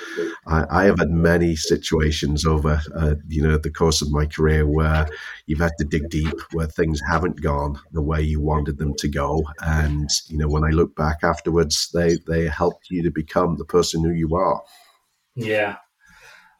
I, 0.46 0.66
I 0.70 0.84
have 0.84 1.00
had 1.00 1.10
many 1.10 1.56
situations 1.56 2.46
over, 2.46 2.82
uh, 2.94 3.16
you 3.30 3.42
know, 3.42 3.58
the 3.58 3.72
course 3.72 4.02
of 4.02 4.12
my 4.12 4.26
career 4.26 4.68
where 4.68 5.08
you've 5.46 5.62
had 5.62 5.72
to 5.80 5.86
dig 5.86 6.10
deep, 6.10 6.36
where 6.52 6.68
things 6.68 7.00
haven't 7.10 7.42
gone 7.42 7.80
the 7.94 8.02
way 8.02 8.22
you 8.22 8.42
wanted 8.42 8.80
them 8.80 8.94
to 8.98 9.08
go, 9.08 9.42
and 9.62 10.10
you 10.28 10.38
know, 10.38 10.50
when 10.50 10.66
I 10.66 10.72
look 10.72 10.94
back 10.98 11.20
afterwards, 11.24 11.90
they 11.94 12.18
they 12.28 12.48
helped 12.48 12.90
you 12.92 13.02
to 13.04 13.12
become 13.12 13.56
the 13.56 13.66
person 13.66 14.04
who 14.04 14.12
you 14.12 14.36
are. 14.36 14.62
Yeah, 15.36 15.78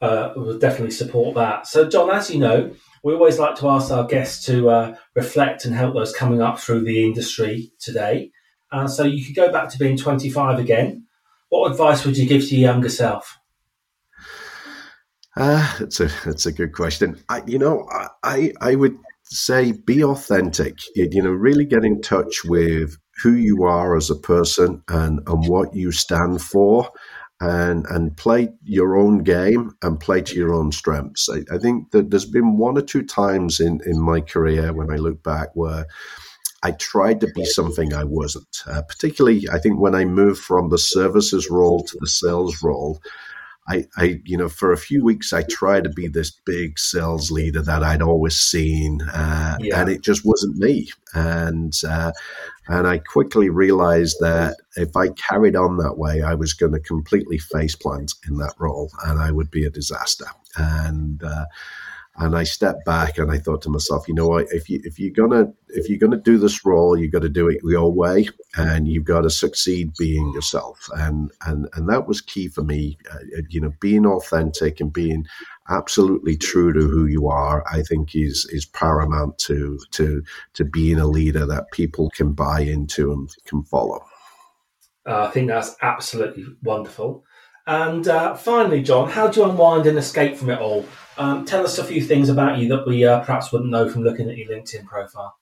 uh, 0.00 0.32
we'll 0.34 0.58
definitely 0.58 0.92
support 0.92 1.34
that. 1.34 1.66
So, 1.66 1.86
John, 1.86 2.10
as 2.10 2.30
you 2.30 2.40
know, 2.40 2.74
we 3.02 3.12
always 3.12 3.38
like 3.38 3.56
to 3.56 3.68
ask 3.68 3.92
our 3.92 4.06
guests 4.06 4.46
to 4.46 4.70
uh, 4.70 4.96
reflect 5.14 5.66
and 5.66 5.74
help 5.74 5.92
those 5.92 6.16
coming 6.16 6.40
up 6.40 6.58
through 6.58 6.84
the 6.84 7.04
industry 7.04 7.72
today. 7.78 8.30
Uh, 8.72 8.88
so 8.88 9.04
you 9.04 9.22
could 9.22 9.36
go 9.36 9.52
back 9.52 9.68
to 9.68 9.78
being 9.78 9.98
25 9.98 10.58
again 10.58 11.04
what 11.54 11.70
advice 11.70 12.04
would 12.04 12.18
you 12.18 12.26
give 12.26 12.42
to 12.42 12.56
your 12.56 12.72
younger 12.72 12.88
self? 12.88 13.38
Uh, 15.36 15.78
that's 15.78 16.00
a 16.00 16.10
that's 16.24 16.46
a 16.46 16.52
good 16.52 16.72
question. 16.72 17.16
I, 17.28 17.42
you 17.46 17.58
know, 17.58 17.88
I 18.24 18.52
I 18.60 18.74
would 18.74 18.96
say 19.24 19.72
be 19.72 20.02
authentic. 20.02 20.78
You, 20.96 21.08
you 21.10 21.22
know, 21.22 21.30
really 21.30 21.64
get 21.64 21.84
in 21.84 22.00
touch 22.02 22.44
with 22.44 22.96
who 23.22 23.32
you 23.32 23.62
are 23.62 23.96
as 23.96 24.10
a 24.10 24.16
person 24.16 24.82
and 24.88 25.20
and 25.26 25.48
what 25.48 25.74
you 25.74 25.92
stand 25.92 26.42
for, 26.42 26.90
and 27.40 27.86
and 27.86 28.16
play 28.16 28.48
your 28.64 28.96
own 28.96 29.18
game 29.18 29.72
and 29.82 30.00
play 30.00 30.22
to 30.22 30.34
your 30.34 30.54
own 30.54 30.72
strengths. 30.72 31.28
I, 31.28 31.54
I 31.54 31.58
think 31.58 31.92
that 31.92 32.10
there's 32.10 32.24
been 32.26 32.58
one 32.58 32.76
or 32.76 32.82
two 32.82 33.04
times 33.04 33.60
in 33.60 33.80
in 33.86 34.00
my 34.00 34.20
career 34.20 34.72
when 34.72 34.92
I 34.92 34.96
look 34.96 35.22
back 35.22 35.50
where 35.54 35.86
I 36.64 36.72
tried 36.72 37.20
to 37.20 37.28
be 37.34 37.44
something 37.44 37.92
I 37.92 38.04
wasn't. 38.04 38.62
Uh, 38.66 38.80
particularly, 38.82 39.46
I 39.52 39.58
think 39.58 39.78
when 39.78 39.94
I 39.94 40.06
moved 40.06 40.40
from 40.40 40.70
the 40.70 40.78
services 40.78 41.50
role 41.50 41.82
to 41.82 41.98
the 42.00 42.08
sales 42.08 42.62
role, 42.62 43.02
I, 43.68 43.86
I, 43.96 44.20
you 44.24 44.36
know, 44.36 44.48
for 44.48 44.72
a 44.72 44.78
few 44.78 45.04
weeks, 45.04 45.32
I 45.32 45.42
tried 45.42 45.84
to 45.84 45.90
be 45.90 46.08
this 46.08 46.30
big 46.30 46.78
sales 46.78 47.30
leader 47.30 47.62
that 47.62 47.82
I'd 47.82 48.02
always 48.02 48.36
seen, 48.36 49.00
uh, 49.02 49.56
yeah. 49.60 49.80
and 49.80 49.90
it 49.90 50.02
just 50.02 50.24
wasn't 50.24 50.56
me. 50.56 50.90
And 51.14 51.74
uh, 51.86 52.12
and 52.68 52.86
I 52.86 52.98
quickly 52.98 53.50
realized 53.50 54.16
that 54.20 54.56
if 54.76 54.96
I 54.96 55.08
carried 55.10 55.56
on 55.56 55.76
that 55.78 55.98
way, 55.98 56.22
I 56.22 56.34
was 56.34 56.54
going 56.54 56.72
to 56.72 56.80
completely 56.80 57.38
face 57.38 57.74
plant 57.74 58.14
in 58.26 58.36
that 58.38 58.54
role, 58.58 58.90
and 59.06 59.18
I 59.18 59.30
would 59.30 59.50
be 59.50 59.64
a 59.64 59.70
disaster. 59.70 60.26
And 60.56 61.22
uh, 61.22 61.46
and 62.16 62.36
I 62.36 62.44
stepped 62.44 62.84
back 62.84 63.18
and 63.18 63.30
I 63.30 63.38
thought 63.38 63.62
to 63.62 63.68
myself, 63.68 64.06
you 64.06 64.14
know 64.14 64.28
what? 64.28 64.46
If 64.52 64.68
you 64.68 64.80
if 64.84 64.98
you're 64.98 65.10
gonna 65.10 65.52
if 65.68 65.88
you're 65.88 65.98
gonna 65.98 66.20
do 66.20 66.38
this 66.38 66.64
role, 66.64 66.96
you've 66.96 67.12
got 67.12 67.22
to 67.22 67.28
do 67.28 67.48
it 67.48 67.60
your 67.64 67.92
way, 67.92 68.28
and 68.56 68.86
you've 68.86 69.04
got 69.04 69.22
to 69.22 69.30
succeed 69.30 69.92
being 69.98 70.32
yourself. 70.32 70.88
And 70.94 71.32
and 71.46 71.68
and 71.74 71.88
that 71.88 72.06
was 72.06 72.20
key 72.20 72.48
for 72.48 72.62
me. 72.62 72.98
Uh, 73.12 73.18
you 73.48 73.60
know, 73.60 73.72
being 73.80 74.06
authentic 74.06 74.80
and 74.80 74.92
being 74.92 75.26
absolutely 75.68 76.36
true 76.36 76.72
to 76.72 76.80
who 76.80 77.06
you 77.06 77.28
are, 77.28 77.64
I 77.70 77.82
think 77.82 78.14
is 78.14 78.46
is 78.50 78.64
paramount 78.64 79.38
to 79.38 79.78
to 79.92 80.22
to 80.54 80.64
being 80.64 81.00
a 81.00 81.06
leader 81.06 81.46
that 81.46 81.72
people 81.72 82.10
can 82.10 82.32
buy 82.32 82.60
into 82.60 83.12
and 83.12 83.28
can 83.46 83.64
follow. 83.64 84.04
Uh, 85.06 85.26
I 85.28 85.30
think 85.32 85.48
that's 85.48 85.76
absolutely 85.82 86.46
wonderful. 86.62 87.24
And 87.66 88.06
uh, 88.06 88.34
finally, 88.34 88.82
John, 88.82 89.08
how 89.08 89.28
do 89.28 89.40
you 89.40 89.46
unwind 89.48 89.86
and 89.86 89.98
escape 89.98 90.36
from 90.36 90.50
it 90.50 90.60
all? 90.60 90.84
Um, 91.16 91.44
tell 91.44 91.64
us 91.64 91.78
a 91.78 91.84
few 91.84 92.02
things 92.02 92.28
about 92.28 92.58
you 92.58 92.68
that 92.68 92.86
we 92.86 93.04
uh, 93.04 93.20
perhaps 93.20 93.52
wouldn't 93.52 93.70
know 93.70 93.88
from 93.88 94.02
looking 94.02 94.28
at 94.28 94.36
your 94.36 94.48
LinkedIn 94.48 94.86
profile. 94.86 95.34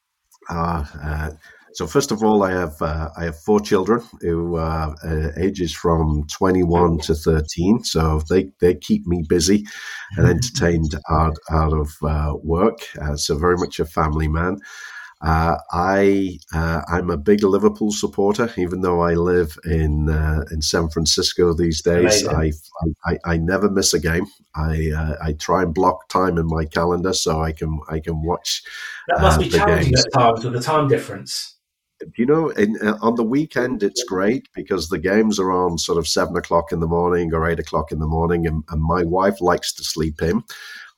Uh, 0.49 1.31
so 1.73 1.87
first 1.87 2.13
of 2.13 2.23
all, 2.23 2.43
I 2.43 2.53
have 2.53 2.81
uh, 2.83 3.09
I 3.17 3.25
have 3.25 3.39
four 3.39 3.59
children 3.59 4.03
who 4.21 4.57
uh, 4.57 4.95
uh, 5.05 5.29
ages 5.39 5.73
from 5.73 6.27
21 6.29 6.99
to 7.01 7.15
13. 7.15 7.85
So 7.85 8.21
they, 8.29 8.51
they 8.61 8.75
keep 8.75 9.07
me 9.07 9.25
busy 9.27 9.65
and 10.17 10.27
entertained 10.29 10.95
out 11.11 11.37
out 11.51 11.73
of 11.73 11.97
uh, 12.03 12.35
work. 12.43 12.81
so 13.17 13.39
very 13.39 13.57
much 13.57 13.81
a 13.81 13.87
family 13.87 14.29
man. 14.29 14.59
Uh, 15.23 15.57
I 15.71 16.39
uh, 16.53 16.83
I'm 16.89 17.09
a 17.09 17.17
big 17.17 17.45
Liverpool 17.45 17.93
supporter, 17.93 18.53
even 18.59 18.81
though 18.81 19.03
I 19.03 19.15
live 19.15 19.57
in 19.65 20.11
uh, 20.11 20.45
in 20.51 20.61
San 20.63 20.89
Francisco 20.89 21.55
these 21.55 21.81
days. 21.81 22.27
I, 22.27 22.51
I, 23.05 23.19
I 23.25 23.37
never 23.37 23.71
miss 23.71 23.95
a 23.95 24.01
game. 24.01 24.27
I 24.57 24.91
uh, 24.91 25.17
I 25.23 25.35
try 25.35 25.63
and 25.63 25.73
block 25.73 26.09
time 26.09 26.39
in 26.39 26.47
my 26.49 26.65
calendar 26.65 27.13
so 27.13 27.41
I 27.41 27.53
can 27.53 27.79
I 27.89 28.01
can 28.01 28.23
watch. 28.23 28.63
That 29.09 29.21
must 29.21 29.39
uh, 29.39 29.43
be 29.43 29.49
challenging 29.49 29.93
games. 29.93 30.07
at 30.07 30.21
times 30.21 30.45
with 30.45 30.55
the 30.55 30.61
time 30.61 30.89
difference. 30.89 31.57
You 32.17 32.27
know, 32.27 32.49
in, 32.49 32.77
uh, 32.83 32.99
on 33.01 33.15
the 33.15 33.23
weekend 33.23 33.85
it's 33.85 34.03
great 34.03 34.49
because 34.57 34.89
the 34.89 34.99
games 34.99 35.39
are 35.39 35.53
on 35.53 35.79
sort 35.79 35.99
of 35.99 36.09
seven 36.09 36.37
o'clock 36.37 36.73
in 36.73 36.81
the 36.81 36.89
morning 36.89 37.33
or 37.33 37.49
eight 37.49 37.61
o'clock 37.61 37.93
in 37.93 38.01
the 38.01 38.09
morning, 38.09 38.45
and, 38.45 38.65
and 38.71 38.83
my 38.83 39.05
wife 39.05 39.41
likes 39.41 39.73
to 39.75 39.85
sleep 39.85 40.21
in 40.21 40.43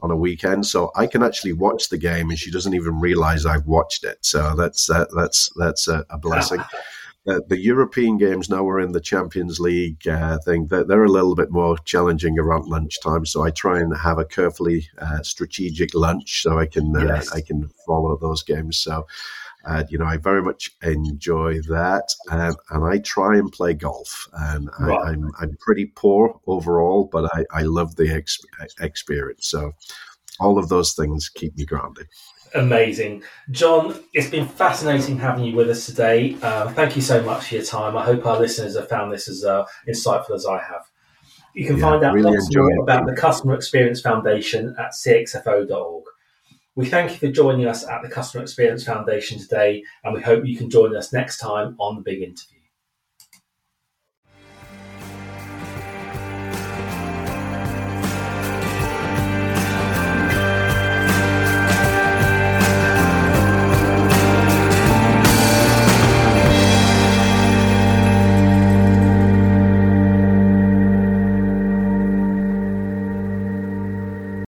on 0.04 0.10
a 0.10 0.16
weekend, 0.16 0.66
so 0.66 0.92
I 0.94 1.06
can 1.06 1.22
actually 1.22 1.54
watch 1.54 1.88
the 1.88 1.96
game, 1.96 2.28
and 2.28 2.38
she 2.38 2.50
doesn't 2.50 2.74
even 2.74 3.00
realize 3.00 3.46
I've 3.46 3.64
watched 3.66 4.04
it. 4.04 4.18
So 4.20 4.54
that's 4.54 4.90
uh, 4.90 5.06
that's 5.16 5.50
that's 5.56 5.88
a, 5.88 6.04
a 6.10 6.18
blessing. 6.18 6.62
Uh, 7.26 7.40
the 7.48 7.58
European 7.58 8.18
games 8.18 8.50
now 8.50 8.62
we're 8.62 8.80
in 8.80 8.92
the 8.92 9.00
Champions 9.00 9.58
League 9.58 10.06
uh, 10.06 10.36
thing. 10.44 10.66
They're, 10.66 10.84
they're, 10.84 11.04
a 11.04 11.10
little 11.10 11.34
bit 11.34 11.50
more 11.50 11.78
challenging 11.78 12.38
around 12.38 12.66
lunchtime, 12.66 13.24
so 13.24 13.42
I 13.42 13.48
try 13.48 13.80
and 13.80 13.96
have 13.96 14.18
a 14.18 14.26
carefully 14.26 14.86
uh, 14.98 15.22
strategic 15.22 15.94
lunch 15.94 16.42
so 16.42 16.58
I 16.58 16.66
can 16.66 16.94
uh, 16.94 17.14
yes. 17.14 17.32
I 17.32 17.40
can 17.40 17.70
follow 17.86 18.18
those 18.18 18.42
games. 18.42 18.76
So 18.76 19.06
and, 19.66 19.90
you 19.90 19.98
know, 19.98 20.04
I 20.04 20.16
very 20.16 20.42
much 20.42 20.70
enjoy 20.82 21.60
that. 21.62 22.08
Um, 22.30 22.56
and 22.70 22.84
I 22.84 22.98
try 22.98 23.36
and 23.36 23.50
play 23.50 23.74
golf. 23.74 24.28
And 24.32 24.68
right. 24.80 24.98
I, 24.98 25.12
am 25.12 25.24
I'm, 25.24 25.32
I'm 25.40 25.56
pretty 25.60 25.86
poor 25.86 26.40
overall, 26.46 27.08
but 27.10 27.30
I, 27.34 27.44
I 27.50 27.62
love 27.62 27.96
the 27.96 28.10
ex- 28.10 28.40
experience. 28.80 29.48
So 29.48 29.72
all 30.40 30.58
of 30.58 30.68
those 30.68 30.92
things 30.92 31.28
keep 31.28 31.56
me 31.56 31.64
grounded. 31.64 32.06
Amazing. 32.54 33.24
John, 33.50 34.00
it's 34.12 34.30
been 34.30 34.46
fascinating 34.46 35.18
having 35.18 35.44
you 35.44 35.56
with 35.56 35.68
us 35.70 35.86
today. 35.86 36.36
Uh, 36.40 36.68
thank 36.70 36.94
you 36.94 37.02
so 37.02 37.20
much 37.22 37.48
for 37.48 37.56
your 37.56 37.64
time. 37.64 37.96
I 37.96 38.04
hope 38.04 38.24
our 38.26 38.38
listeners 38.38 38.76
have 38.76 38.88
found 38.88 39.12
this 39.12 39.28
as 39.28 39.44
uh, 39.44 39.66
insightful 39.88 40.34
as 40.34 40.46
I 40.46 40.58
have. 40.58 40.84
You 41.54 41.66
can 41.66 41.78
yeah, 41.78 41.82
find 41.82 42.04
out 42.04 42.14
really 42.14 42.32
lots 42.32 42.54
more 42.54 42.82
about 42.82 43.06
the 43.06 43.14
Customer 43.14 43.54
Experience 43.54 44.00
Foundation 44.00 44.74
at 44.78 44.92
cxfo.org. 44.92 46.04
We 46.76 46.86
thank 46.86 47.12
you 47.12 47.18
for 47.18 47.32
joining 47.32 47.68
us 47.68 47.86
at 47.86 48.02
the 48.02 48.08
Customer 48.08 48.42
Experience 48.42 48.82
Foundation 48.82 49.38
today, 49.38 49.84
and 50.02 50.12
we 50.12 50.20
hope 50.20 50.44
you 50.44 50.56
can 50.56 50.68
join 50.68 50.96
us 50.96 51.12
next 51.12 51.38
time 51.38 51.76
on 51.78 51.94
the 51.94 52.02
big 52.02 52.20
interview. 52.20 52.53